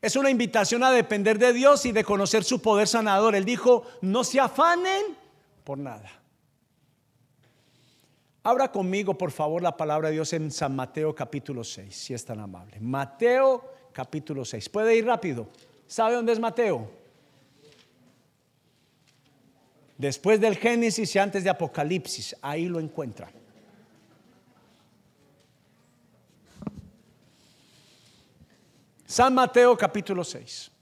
[0.00, 3.34] Es una invitación a depender de Dios y de conocer su poder sanador.
[3.34, 5.16] Él dijo, no se afanen
[5.64, 6.10] por nada.
[8.44, 12.24] Abra conmigo, por favor, la palabra de Dios en San Mateo capítulo 6, si es
[12.24, 12.78] tan amable.
[12.78, 14.68] Mateo capítulo 6.
[14.68, 15.48] ¿Puede ir rápido?
[15.86, 17.03] ¿Sabe dónde es Mateo?
[19.96, 23.30] Después del Génesis y antes de Apocalipsis, ahí lo encuentra.
[29.06, 30.72] San Mateo capítulo 6.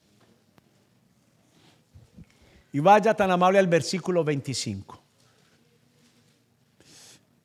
[2.72, 4.98] Y vaya tan amable al versículo 25.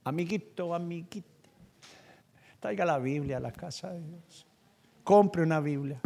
[0.06, 1.50] Amiguito, amiguito,
[2.62, 4.48] traiga la Biblia a la casa de Dios.
[5.04, 6.00] Compre una Biblia.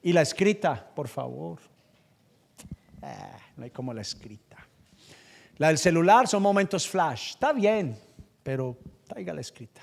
[0.00, 1.60] Y la escrita, por favor.
[3.06, 4.56] Ah, no hay como la escrita.
[5.58, 7.32] La del celular son momentos flash.
[7.32, 7.98] Está bien,
[8.42, 9.82] pero traiga la escrita.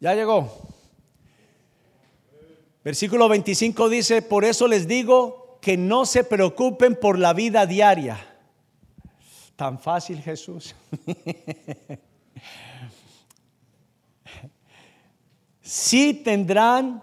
[0.00, 0.50] Ya llegó.
[2.82, 8.18] Versículo 25 dice, por eso les digo que no se preocupen por la vida diaria.
[9.54, 10.74] Tan fácil Jesús.
[15.68, 17.02] Si tendrán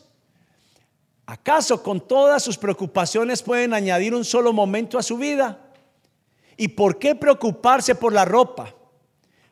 [1.31, 5.71] ¿Acaso con todas sus preocupaciones pueden añadir un solo momento a su vida?
[6.57, 8.75] ¿Y por qué preocuparse por la ropa?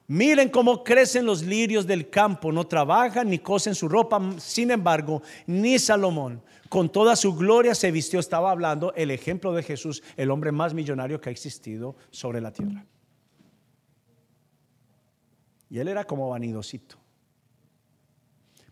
[0.05, 5.21] Miren cómo crecen los lirios del campo, no trabajan ni cosen su ropa, sin embargo,
[5.47, 8.19] ni Salomón, con toda su gloria se vistió.
[8.19, 12.51] Estaba hablando el ejemplo de Jesús, el hombre más millonario que ha existido sobre la
[12.51, 12.85] tierra.
[15.69, 16.98] Y él era como vanidosito.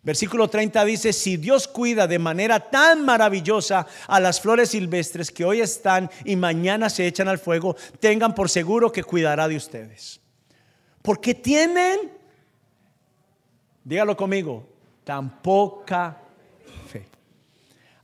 [0.02, 5.44] Versículo 30 dice, si Dios cuida de manera tan maravillosa a las flores silvestres que
[5.44, 10.20] hoy están y mañana se echan al fuego, tengan por seguro que cuidará de ustedes.
[11.02, 12.12] Porque tienen,
[13.84, 14.66] dígalo conmigo,
[15.04, 16.22] tan poca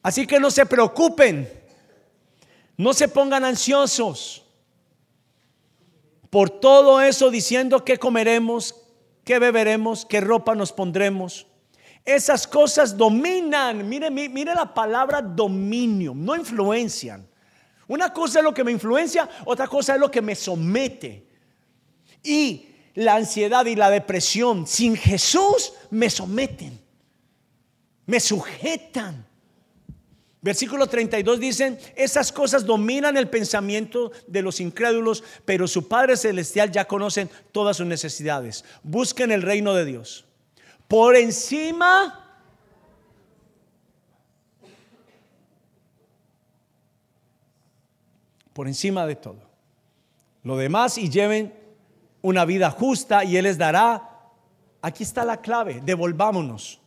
[0.04, 1.50] Así que no se preocupen,
[2.76, 4.44] no se pongan ansiosos
[6.28, 8.84] por todo eso diciendo qué comeremos,
[9.24, 11.46] qué beberemos, qué ropa nos pondremos.
[12.04, 17.26] Esas cosas dominan, mire, mire la palabra dominio, no influencian.
[17.86, 21.26] Una cosa es lo que me influencia, otra cosa es lo que me somete.
[22.22, 26.78] Y la ansiedad y la depresión sin Jesús me someten,
[28.06, 29.26] me sujetan.
[30.42, 36.70] Versículo 32 dicen, esas cosas dominan el pensamiento de los incrédulos, pero su Padre Celestial
[36.70, 38.62] ya conoce todas sus necesidades.
[38.82, 40.26] Busquen el reino de Dios.
[40.94, 42.24] Por encima
[48.52, 49.42] por encima de todo.
[50.44, 51.52] Lo demás y lleven
[52.22, 54.08] una vida justa y Él les dará.
[54.82, 56.80] Aquí está la clave, devolvámonos.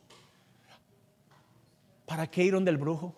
[2.06, 3.14] ¿Para qué ir donde el brujo?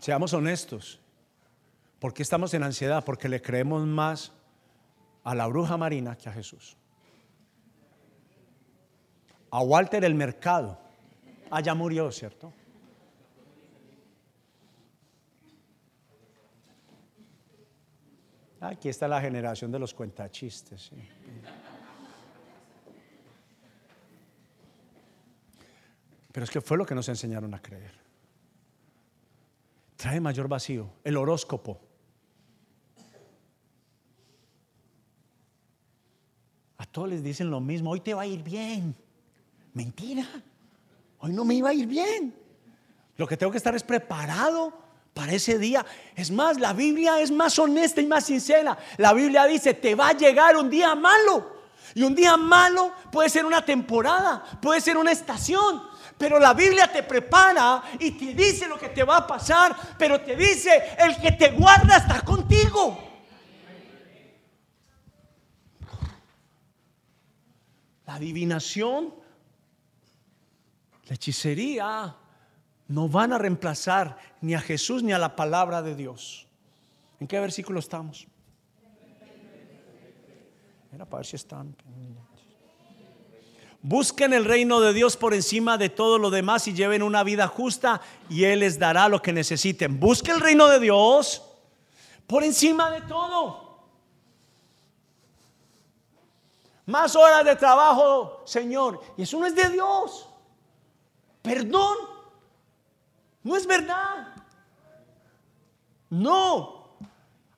[0.00, 0.98] Seamos honestos.
[1.98, 3.04] ¿Por qué estamos en ansiedad?
[3.04, 4.32] Porque le creemos más
[5.28, 6.74] a la bruja marina que a Jesús.
[9.50, 10.78] A Walter el mercado.
[11.50, 12.50] Allá murió, ¿cierto?
[18.58, 20.90] Aquí está la generación de los cuentachistes.
[26.32, 27.92] Pero es que fue lo que nos enseñaron a creer.
[29.96, 30.90] trae mayor vacío.
[31.04, 31.87] El horóscopo.
[36.98, 38.92] Todos les dicen lo mismo, hoy te va a ir bien.
[39.72, 40.26] Mentira,
[41.20, 42.34] hoy no me iba a ir bien.
[43.16, 44.72] Lo que tengo que estar es preparado
[45.14, 45.86] para ese día.
[46.16, 48.76] Es más, la Biblia es más honesta y más sincera.
[48.96, 51.52] La Biblia dice, te va a llegar un día malo.
[51.94, 55.80] Y un día malo puede ser una temporada, puede ser una estación.
[56.18, 60.20] Pero la Biblia te prepara y te dice lo que te va a pasar, pero
[60.20, 63.07] te dice, el que te guarda está contigo.
[68.08, 69.12] La adivinación,
[71.08, 72.16] la hechicería,
[72.86, 76.46] no van a reemplazar ni a Jesús ni a la palabra de Dios.
[77.20, 78.26] ¿En qué versículo estamos?
[80.90, 81.76] Era para ver si están.
[83.82, 87.46] Busquen el reino de Dios por encima de todo lo demás y lleven una vida
[87.46, 88.00] justa
[88.30, 90.00] y Él les dará lo que necesiten.
[90.00, 91.42] Busquen el reino de Dios
[92.26, 93.67] por encima de todo.
[96.88, 98.98] Más horas de trabajo, Señor.
[99.18, 100.26] Y eso no es de Dios.
[101.42, 101.98] Perdón.
[103.42, 104.34] No es verdad.
[106.08, 106.96] No.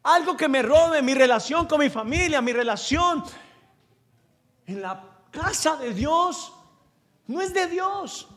[0.02, 3.22] Algo que me robe mi relación con mi familia, mi relación
[4.66, 5.00] en la
[5.30, 6.52] casa de Dios,
[7.28, 8.28] no es de Dios.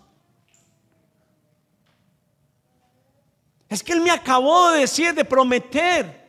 [3.68, 6.23] Es que Él me acabó de decir, de prometer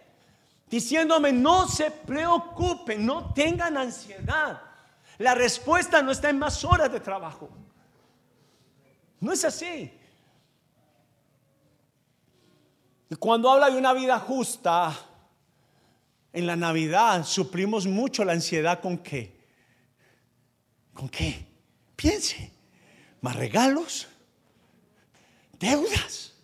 [0.75, 4.61] diciéndome, no se preocupen, no tengan ansiedad.
[5.18, 7.49] La respuesta no está en más horas de trabajo.
[9.20, 9.93] No es así.
[13.09, 14.93] Y cuando habla de una vida justa,
[16.33, 19.47] en la Navidad suplimos mucho la ansiedad con qué.
[20.93, 21.47] ¿Con qué?
[21.95, 22.51] Piense.
[23.20, 24.09] Más regalos,
[25.61, 26.35] deudas.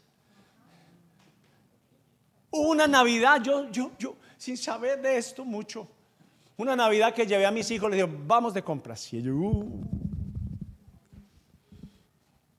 [2.52, 5.86] Una Navidad, yo, yo, yo, sin saber de esto mucho,
[6.56, 9.12] una Navidad que llevé a mis hijos, les digo, vamos de compras.
[9.12, 9.84] Y ellos, uh,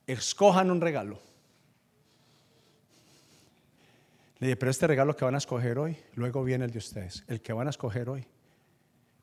[0.06, 1.20] escojan un regalo.
[4.38, 7.24] Le dije, pero este regalo que van a escoger hoy, luego viene el de ustedes.
[7.28, 8.28] El que van a escoger hoy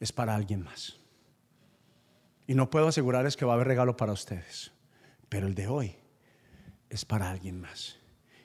[0.00, 0.96] es para alguien más.
[2.48, 4.72] Y no puedo asegurarles que va a haber regalo para ustedes,
[5.28, 5.94] pero el de hoy
[6.90, 7.98] es para alguien más.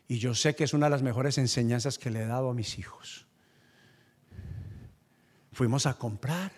[0.08, 2.54] Y yo sé que es una de las mejores enseñanzas que le he dado a
[2.54, 3.26] mis hijos.
[5.54, 6.52] Fuimos a comprar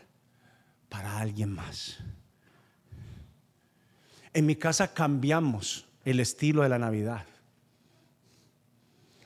[0.90, 1.98] para alguien más.
[4.34, 7.26] En mi casa cambiamos el estilo de la Navidad.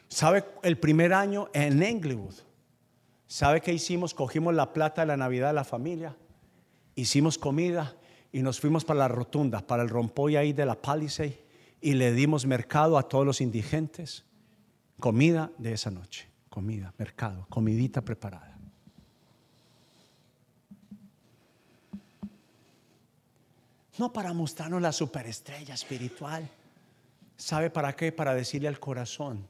[0.07, 2.34] ¿Sabe el primer año en Englewood?
[3.28, 4.15] ¿Sabe qué hicimos?
[4.15, 6.17] Cogimos la plata de la Navidad de la familia,
[6.95, 7.95] hicimos comida
[8.32, 11.45] y nos fuimos para la rotunda, para el rompoy ahí de la Palisade
[11.80, 14.26] y le dimos mercado a todos los indigentes.
[14.99, 18.49] Comida de esa noche, comida, mercado, comidita preparada.
[24.00, 26.50] No para mostrarnos la superestrella espiritual.
[27.36, 28.14] ¿Sabe para qué?
[28.14, 29.45] Para decirle al corazón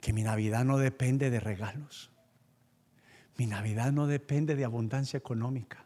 [0.00, 2.12] que mi Navidad no depende de regalos.
[3.38, 5.84] Mi Navidad no depende de abundancia económica.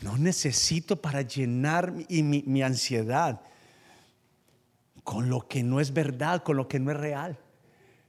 [0.00, 3.40] No necesito para llenar mi, mi ansiedad
[5.02, 7.36] con lo que no es verdad, con lo que no es real.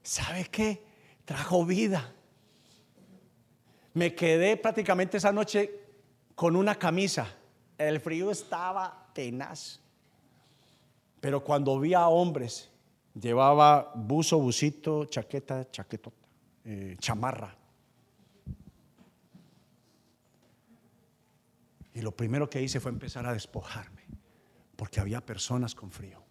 [0.04, 0.84] ¿Sabe qué?
[1.26, 2.14] Trajo vida.
[3.96, 5.72] Me quedé prácticamente esa noche
[6.36, 7.37] con una camisa.
[7.78, 9.80] El frío estaba tenaz.
[11.20, 12.70] Pero cuando vi a hombres,
[13.14, 16.12] llevaba buzo, busito, chaqueta, chaqueta,
[16.64, 17.56] eh, chamarra.
[21.94, 24.04] Y lo primero que hice fue empezar a despojarme,
[24.76, 26.22] porque había personas con frío.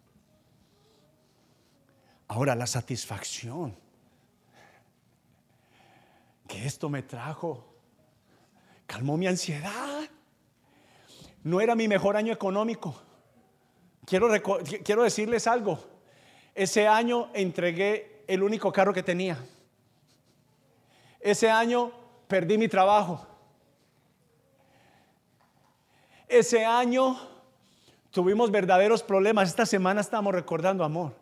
[2.29, 3.75] Ahora la satisfacción
[6.47, 7.75] que esto me trajo
[8.85, 10.09] calmó mi ansiedad.
[11.47, 12.93] No era mi mejor año económico.
[14.05, 14.27] Quiero,
[14.83, 15.79] quiero decirles algo.
[16.53, 19.37] Ese año entregué el único carro que tenía.
[21.21, 21.93] Ese año
[22.27, 23.25] perdí mi trabajo.
[26.27, 27.17] Ese año
[28.11, 29.47] tuvimos verdaderos problemas.
[29.47, 31.15] Esta semana estamos recordando amor.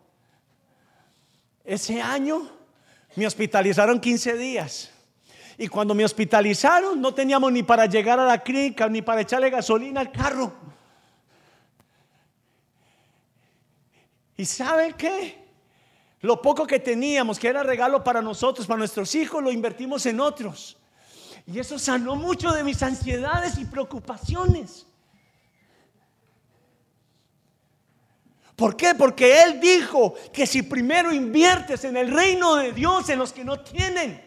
[1.62, 2.50] Ese año
[3.14, 4.90] me hospitalizaron 15 días.
[5.58, 9.50] Y cuando me hospitalizaron no teníamos ni para llegar a la clínica ni para echarle
[9.50, 10.52] gasolina al carro.
[14.36, 15.46] ¿Y sabe qué?
[16.20, 20.20] Lo poco que teníamos, que era regalo para nosotros, para nuestros hijos, lo invertimos en
[20.20, 20.76] otros.
[21.46, 24.86] Y eso sanó mucho de mis ansiedades y preocupaciones.
[28.56, 28.94] ¿Por qué?
[28.94, 33.44] Porque Él dijo que si primero inviertes en el reino de Dios, en los que
[33.44, 34.25] no tienen.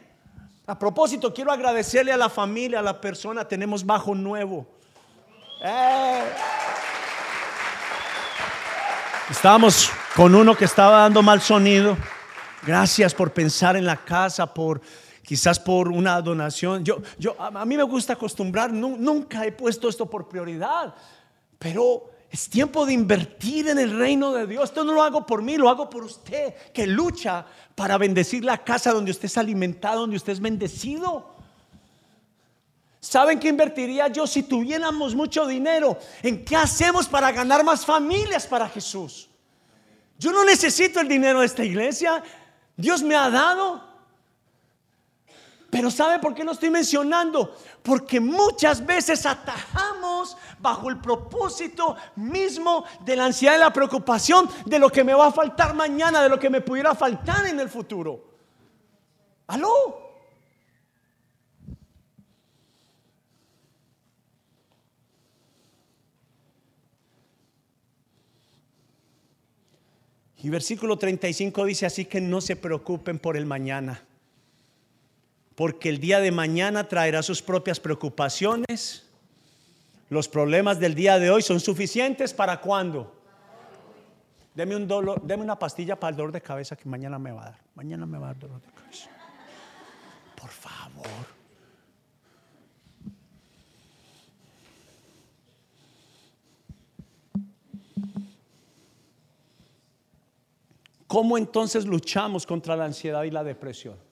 [0.69, 4.67] A propósito, quiero agradecerle a la familia, a la persona, tenemos bajo nuevo.
[5.63, 6.21] Eh.
[9.31, 11.97] Estábamos con uno que estaba dando mal sonido.
[12.61, 14.79] Gracias por pensar en la casa, por
[15.23, 16.85] quizás por una donación.
[16.85, 20.93] Yo, yo, a mí me gusta acostumbrar, nunca he puesto esto por prioridad,
[21.57, 24.65] pero es tiempo de invertir en el reino de Dios.
[24.65, 28.63] Esto no lo hago por mí, lo hago por usted, que lucha para bendecir la
[28.63, 31.33] casa donde usted es alimentado, donde usted es bendecido.
[32.99, 35.97] ¿Saben qué invertiría yo si tuviéramos mucho dinero?
[36.21, 39.29] ¿En qué hacemos para ganar más familias para Jesús?
[40.19, 42.21] Yo no necesito el dinero de esta iglesia.
[42.75, 43.88] Dios me ha dado.
[45.69, 47.55] Pero ¿sabe por qué lo estoy mencionando?
[47.83, 54.79] Porque muchas veces atajamos bajo el propósito mismo de la ansiedad y la preocupación de
[54.79, 57.69] lo que me va a faltar mañana, de lo que me pudiera faltar en el
[57.69, 58.23] futuro.
[59.45, 60.09] ¿Aló?
[70.41, 74.08] Y versículo 35 dice así que no se preocupen por el mañana
[75.59, 79.05] porque el día de mañana traerá sus propias preocupaciones.
[80.07, 83.13] Los problemas del día de hoy son suficientes para cuándo.
[84.55, 87.41] Deme, un dolor, deme una pastilla para el dolor de cabeza que mañana me va
[87.41, 87.59] a dar.
[87.75, 89.09] Mañana me va a dar dolor de cabeza.
[90.39, 91.05] Por favor.
[101.05, 104.08] ¿Cómo entonces luchamos contra la ansiedad y la depresión?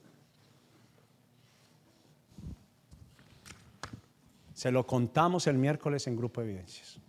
[4.58, 7.00] Se lo contamos el miércoles en Grupo Evidencias.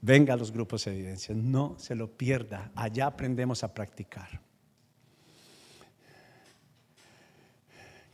[0.00, 4.40] Venga a los grupos Evidencias, no se lo pierda, allá aprendemos a practicar.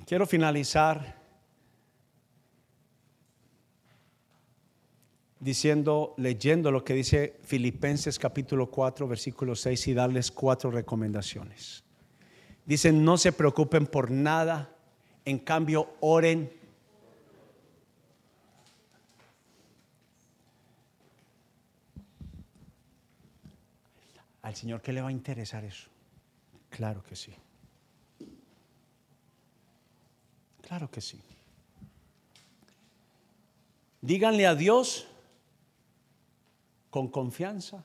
[0.05, 1.19] Quiero finalizar
[5.39, 11.85] diciendo, leyendo lo que dice Filipenses capítulo 4, versículo 6 y darles cuatro recomendaciones.
[12.67, 14.71] Dicen, no se preocupen por nada,
[15.25, 16.53] en cambio oren.
[24.43, 25.89] ¿Al Señor qué le va a interesar eso?
[26.71, 27.35] Claro que sí.
[30.63, 31.21] Claro que sí.
[34.01, 35.07] Díganle a Dios
[36.91, 37.85] con confianza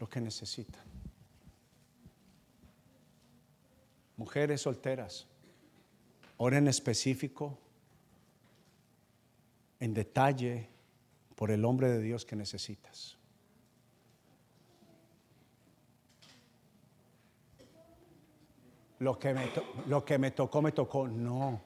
[0.00, 0.81] lo que necesitan.
[4.16, 5.26] Mujeres solteras,
[6.36, 7.58] oren específico,
[9.80, 10.68] en detalle,
[11.34, 13.16] por el hombre de Dios que necesitas.
[19.00, 19.50] Lo que, me
[19.88, 21.08] lo que me tocó, me tocó.
[21.08, 21.60] No.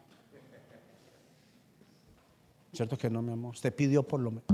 [2.72, 3.52] ¿Cierto que no, mi amor?
[3.54, 4.46] Usted pidió por lo menos.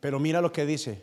[0.00, 1.02] Pero mira lo que dice.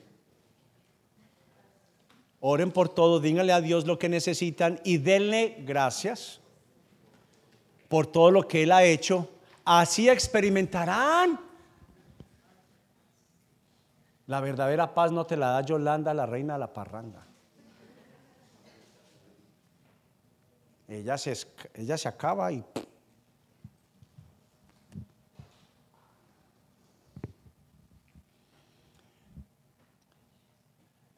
[2.45, 6.41] Oren por todo, díganle a Dios lo que necesitan y denle gracias
[7.87, 9.29] por todo lo que Él ha hecho.
[9.63, 11.39] Así experimentarán.
[14.27, 17.25] La verdadera paz no te la da Yolanda, la reina de la parranda.
[20.89, 21.37] Ella se,
[21.75, 22.61] ella se acaba y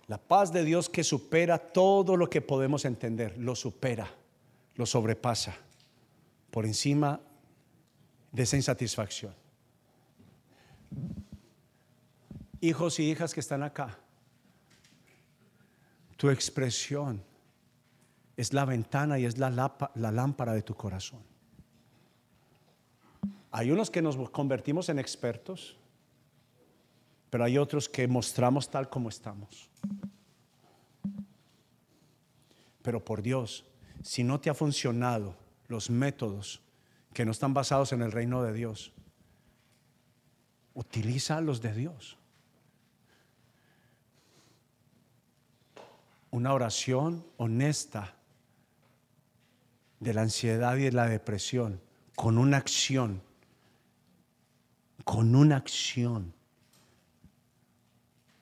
[0.08, 4.08] La paz de Dios que supera todo lo que podemos entender, lo supera,
[4.76, 5.56] lo sobrepasa
[6.52, 7.20] por encima
[8.32, 9.34] de esa insatisfacción.
[12.62, 13.98] Hijos y hijas que están acá,
[16.18, 17.24] tu expresión
[18.38, 19.50] es la ventana y es la,
[19.96, 21.22] la lámpara de tu corazón.
[23.52, 25.78] Hay unos que nos convertimos en expertos
[27.36, 29.70] pero hay otros que mostramos tal como estamos.
[32.82, 33.66] Pero por Dios,
[34.02, 35.36] si no te ha funcionado
[35.68, 36.62] los métodos
[37.14, 38.94] que no están basados en el reino de Dios,
[40.76, 42.18] utiliza los de Dios.
[46.32, 48.16] Una oración honesta
[50.00, 51.82] de la ansiedad y de la depresión
[52.16, 53.22] con una acción,
[55.04, 56.34] con una acción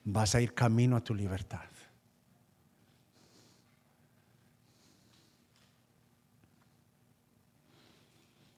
[0.04, 1.64] vas a ir camino a tu libertad.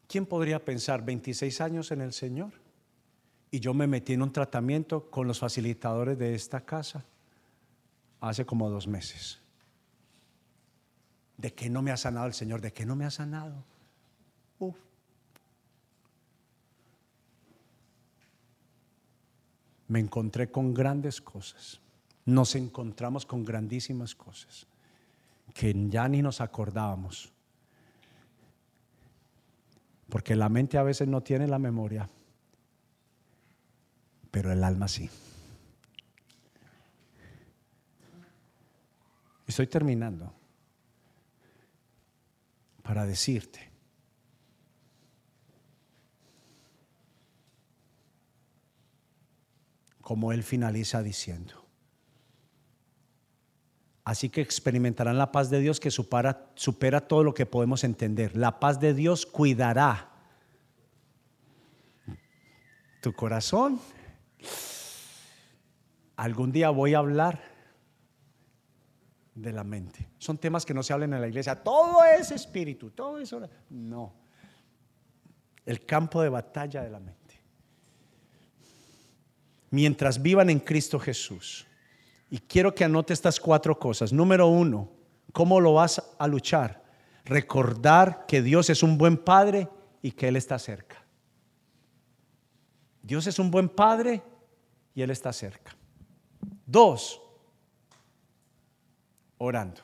[0.09, 2.53] ¿Quién podría pensar 26 años en el Señor?
[3.51, 7.05] Y yo me metí en un tratamiento con los facilitadores de esta casa
[8.21, 9.41] hace como dos meses.
[11.37, 12.61] ¿De qué no me ha sanado el Señor?
[12.61, 13.65] ¿De qué no me ha sanado?
[19.89, 21.81] Me encontré con grandes cosas.
[22.25, 24.67] Nos encontramos con grandísimas cosas
[25.55, 27.33] que ya ni nos acordábamos.
[30.09, 32.09] Porque la mente a veces no tiene la memoria,
[34.31, 35.09] pero el alma sí.
[39.47, 40.33] Estoy terminando
[42.83, 43.71] para decirte,
[50.07, 51.65] como él finaliza diciendo,
[54.05, 58.37] Así que experimentarán la paz de Dios que supera, todo lo que podemos entender.
[58.37, 60.13] La paz de Dios cuidará
[63.03, 63.81] tu corazón.
[66.15, 67.43] Algún día voy a hablar
[69.35, 70.09] de la mente.
[70.19, 71.65] Son temas que no se hablan en la iglesia.
[71.65, 73.41] Todo es espíritu, todo eso.
[73.71, 74.15] No.
[75.65, 77.26] El campo de batalla de la mente.
[79.77, 81.67] Mientras vivan en Cristo Jesús
[82.31, 84.11] y quiero que anote estas cuatro cosas.
[84.11, 84.91] Número uno,
[85.35, 86.83] ¿cómo lo vas a luchar?
[87.27, 89.69] Recordar que Dios es un buen padre
[90.01, 91.05] y que Él está cerca.
[93.03, 94.23] Dios es un buen padre
[94.95, 95.77] y Él está cerca.
[96.65, 97.21] Dos,
[99.37, 99.83] orando.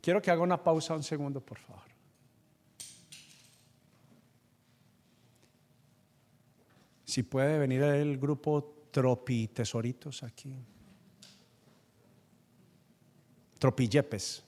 [0.00, 1.89] Quiero que haga una pausa un segundo, por favor.
[7.10, 10.54] Si puede venir el grupo Tropi Tesoritos aquí.
[13.58, 14.44] Tropillepes.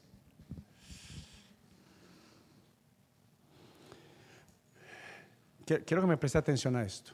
[5.67, 7.11] Quiero que me preste atención a esto.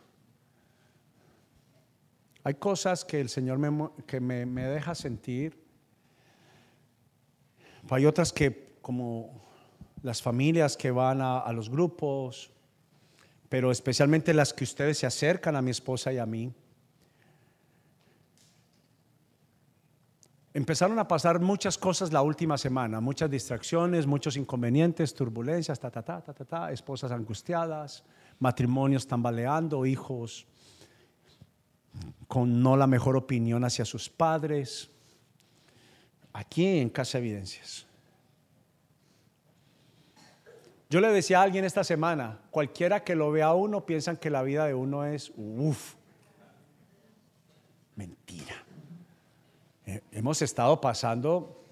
[2.44, 5.58] Hay cosas que el Señor me, que me, deja sentir.
[7.88, 9.48] Hay otras que, como
[10.02, 12.52] las familias que van a los grupos,
[13.48, 16.52] pero especialmente las que ustedes se acercan a mi esposa y a mí,
[20.52, 26.02] empezaron a pasar muchas cosas la última semana, muchas distracciones, muchos inconvenientes, turbulencias, ta, ta,
[26.02, 28.04] ta, ta, ta, esposas angustiadas,
[28.38, 30.46] matrimonios tambaleando, hijos
[32.26, 34.90] con no la mejor opinión hacia sus padres.
[36.32, 37.87] Aquí en Casa Evidencias.
[40.90, 44.30] Yo le decía a alguien esta semana, cualquiera que lo vea a uno piensan que
[44.30, 45.94] la vida de uno es uff.
[47.94, 48.54] Mentira.
[49.84, 51.62] Eh, hemos estado pasando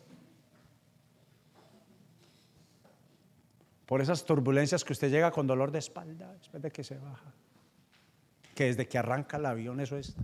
[3.87, 7.33] por esas turbulencias que usted llega con dolor de espalda después de que se baja.
[8.55, 10.15] Que desde que arranca el avión eso es.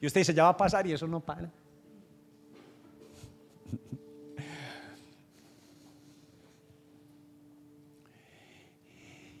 [0.00, 1.50] Y usted dice, ya va a pasar y eso no para.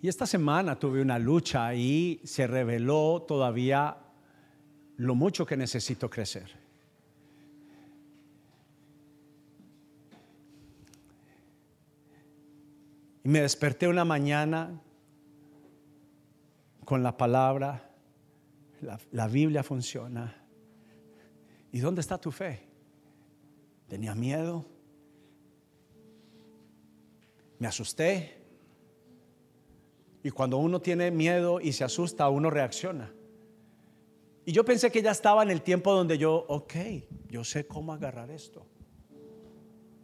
[0.00, 3.96] Y esta semana tuve una lucha y se reveló todavía
[4.96, 6.50] lo mucho que necesito crecer.
[13.24, 14.80] Y me desperté una mañana
[16.84, 17.90] con la palabra,
[19.10, 20.34] la, Biblia funciona.
[21.72, 22.66] ¿Y dónde está tu fe?
[23.88, 24.64] Tenía miedo.
[27.58, 28.37] Me asusté.
[30.22, 33.12] Y cuando uno tiene miedo y se asusta, uno reacciona.
[34.44, 36.74] Y yo pensé que ya estaba en el tiempo donde yo, ok,
[37.28, 38.66] yo sé cómo agarrar esto.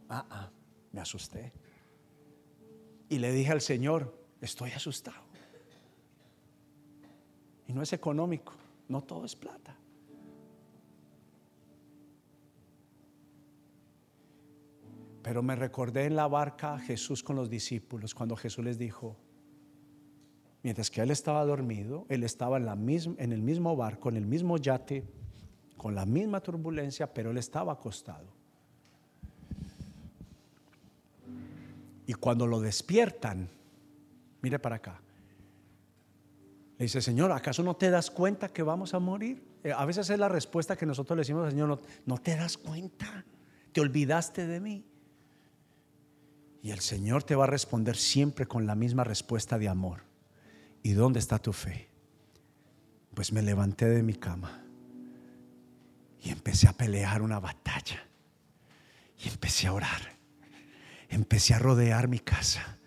[0.07, 0.51] Ah, ah,
[0.91, 1.51] me asusté.
[3.09, 5.23] Y le dije al Señor, estoy asustado.
[7.67, 8.53] Y no es económico,
[8.87, 9.75] no todo es plata.
[15.23, 19.17] Pero me recordé en la barca Jesús con los discípulos, cuando Jesús les dijo,
[20.65, 25.03] Mientras que él estaba dormido, él estaba en, el mismo barco, en el mismo yate,
[25.77, 28.25] con la misma turbulencia, pero él estaba acostado.
[32.07, 33.47] Y cuando lo despiertan,
[34.41, 34.99] mire para acá,
[36.79, 39.43] le dice, Señor, ¿acaso no te das cuenta que vamos a morir?
[39.63, 42.35] Eh, a veces es la respuesta que nosotros le decimos al Señor, no, no te
[42.35, 43.23] das cuenta,
[43.71, 44.83] te olvidaste de mí.
[46.63, 50.14] Y el Señor te va a responder siempre con la misma respuesta de amor.
[50.85, 51.89] ¿Y dónde está tu fe?
[53.15, 54.61] Pues me levanté de mi cama
[56.21, 58.03] y empecé a pelear una batalla.
[59.17, 60.15] Y empecé a orar.
[61.09, 62.77] empecé a rodear mi casa,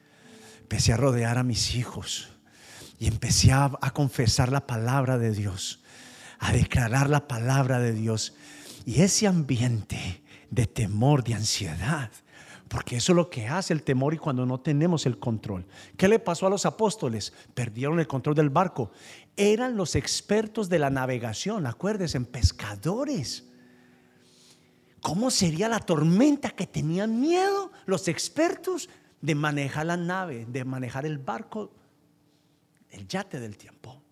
[0.61, 2.29] empecé a rodear a mis hijos
[3.01, 5.83] y empecé a, a confesar la palabra de Dios,
[6.39, 8.33] a declarar la palabra de Dios.
[8.87, 12.13] Y ese ambiente de temor, de ansiedad,
[12.69, 15.67] porque eso es lo que hace el temor y cuando no tenemos el control.
[15.97, 17.33] ¿Qué le pasó a los apóstoles?
[17.55, 18.91] Perdieron el control del barco.
[19.37, 23.45] Eran los expertos de la navegación, acuérdense, pescadores.
[25.01, 28.89] ¿Cómo sería la tormenta que tenían miedo los expertos
[29.21, 31.73] de manejar la nave, de manejar el barco,
[32.91, 34.03] el yate del tiempo?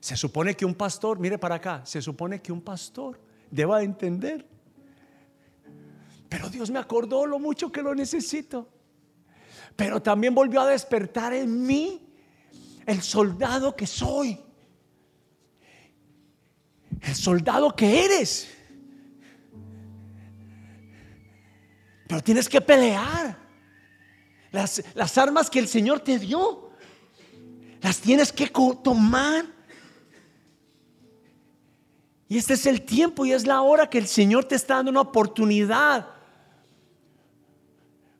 [0.00, 4.49] Se supone que un pastor, mire para acá, se supone que un pastor deba entender.
[6.30, 8.68] Pero Dios me acordó lo mucho que lo necesito.
[9.74, 12.00] Pero también volvió a despertar en mí
[12.86, 14.38] el soldado que soy.
[17.00, 18.48] El soldado que eres.
[22.06, 23.36] Pero tienes que pelear.
[24.52, 26.70] Las, las armas que el Señor te dio,
[27.80, 29.46] las tienes que tomar.
[32.28, 34.92] Y este es el tiempo y es la hora que el Señor te está dando
[34.92, 36.19] una oportunidad.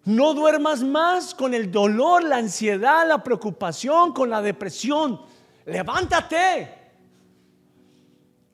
[0.05, 5.20] No duermas más con el dolor, la ansiedad, la preocupación, con la depresión.
[5.66, 6.74] Levántate.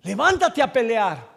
[0.02, 1.36] Levántate a pelear.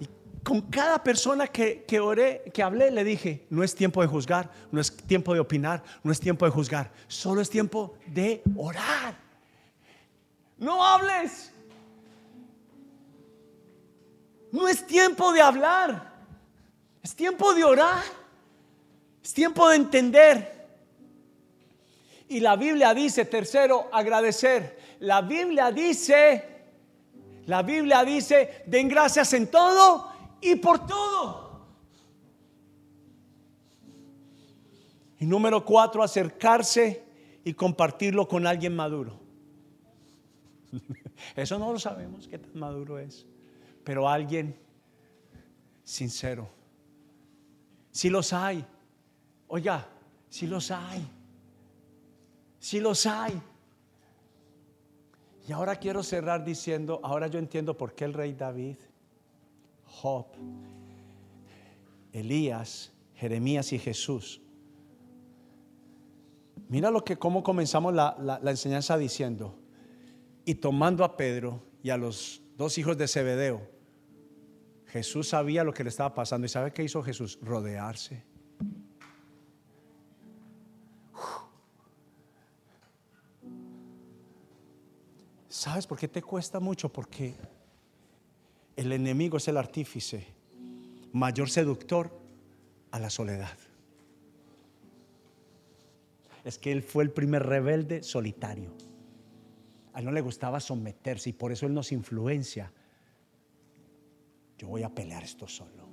[0.00, 0.08] Y
[0.42, 4.50] con cada persona que, que oré, que hablé, le dije, no es tiempo de juzgar,
[4.72, 9.16] no es tiempo de opinar, no es tiempo de juzgar, solo es tiempo de orar.
[10.58, 11.52] No hables.
[14.52, 16.11] No es tiempo de hablar.
[17.02, 18.02] Es tiempo de orar.
[19.22, 20.68] Es tiempo de entender.
[22.28, 24.78] Y la Biblia dice, tercero, agradecer.
[25.00, 26.44] La Biblia dice,
[27.46, 31.66] la Biblia dice, den gracias en todo y por todo.
[35.18, 37.04] Y número cuatro, acercarse
[37.44, 39.20] y compartirlo con alguien maduro.
[41.36, 43.26] Eso no lo sabemos, qué tan maduro es
[43.84, 44.56] pero alguien
[45.84, 46.48] sincero.
[47.92, 48.64] Si los hay,
[49.48, 49.86] oiga,
[50.30, 51.06] si los hay,
[52.58, 53.40] si los hay.
[55.46, 58.76] Y ahora quiero cerrar diciendo, ahora yo entiendo por qué el rey David,
[59.84, 60.24] Job,
[62.12, 64.40] Elías, Jeremías y Jesús.
[66.68, 69.54] Mira lo que cómo comenzamos la, la enseñanza diciendo.
[70.46, 73.71] Y tomando a Pedro y a los dos hijos de Zebedeo,
[74.92, 76.44] Jesús sabía lo que le estaba pasando.
[76.44, 77.38] ¿Y sabe qué hizo Jesús?
[77.40, 78.22] Rodearse.
[85.48, 86.92] ¿Sabes por qué te cuesta mucho?
[86.92, 87.34] Porque
[88.76, 90.26] el enemigo es el artífice
[91.14, 92.10] mayor seductor
[92.90, 93.56] a la soledad.
[96.44, 98.74] Es que él fue el primer rebelde solitario.
[99.94, 102.70] A él no le gustaba someterse y por eso él nos influencia
[104.62, 105.88] yo voy a pelear esto solo.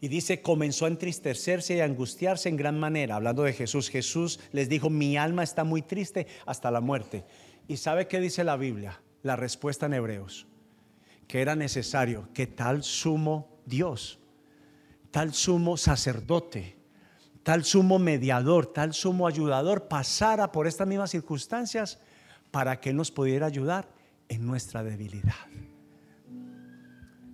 [0.00, 3.90] Y dice, comenzó a entristecerse y a angustiarse en gran manera, hablando de Jesús.
[3.90, 7.24] Jesús les dijo, mi alma está muy triste hasta la muerte.
[7.66, 9.02] ¿Y sabe qué dice la Biblia?
[9.24, 10.46] La respuesta en Hebreos,
[11.26, 14.20] que era necesario que tal sumo Dios,
[15.10, 16.76] tal sumo sacerdote,
[17.42, 21.98] tal sumo mediador, tal sumo ayudador pasara por estas mismas circunstancias
[22.52, 23.93] para que nos pudiera ayudar
[24.28, 25.34] en nuestra debilidad.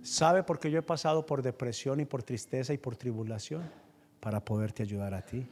[0.01, 3.69] ¿Sabe por qué yo he pasado por depresión y por tristeza y por tribulación?
[4.19, 5.47] Para poderte ayudar a ti.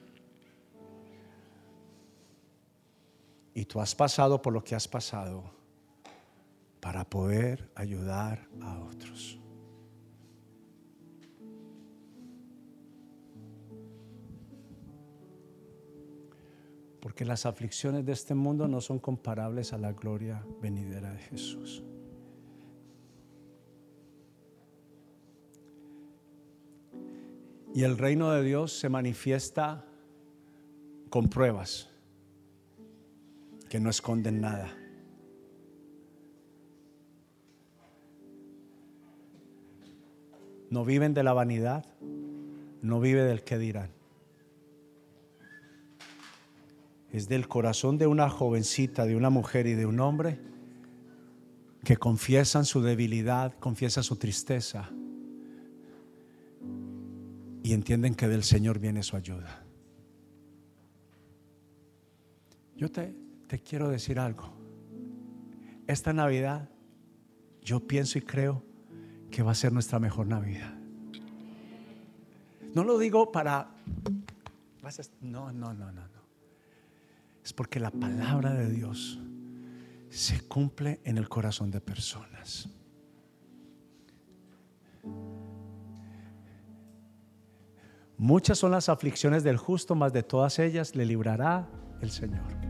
[3.54, 5.44] Y tú has pasado por lo que has pasado
[6.80, 9.40] para poder ayudar a otros.
[17.00, 21.84] Porque las aflicciones de este mundo no son comparables a la gloria venidera de Jesús.
[27.74, 29.86] Y el reino de Dios se manifiesta
[31.10, 31.90] con pruebas
[33.70, 34.76] que no esconden nada.
[40.70, 41.86] No viven de la vanidad,
[42.82, 43.99] no vive del que dirán.
[47.12, 50.40] Es del corazón de una jovencita, de una mujer y de un hombre
[51.84, 54.90] que confiesan su debilidad, confiesan su tristeza
[57.64, 59.64] y entienden que del Señor viene su ayuda.
[62.76, 63.14] Yo te,
[63.64, 64.54] quiero decir algo.
[65.88, 66.70] Esta Navidad
[67.62, 68.64] yo pienso y creo
[69.32, 70.74] que va a ser nuestra mejor Navidad.
[72.74, 73.76] No lo digo para...
[75.22, 76.09] No, no, no, no.
[77.50, 79.20] Es porque la palabra de Dios
[80.10, 82.70] se cumple en el corazón de personas.
[88.20, 91.68] Muchas son las aflicciones del justo, mas de todas ellas le librará
[92.02, 92.69] el Señor.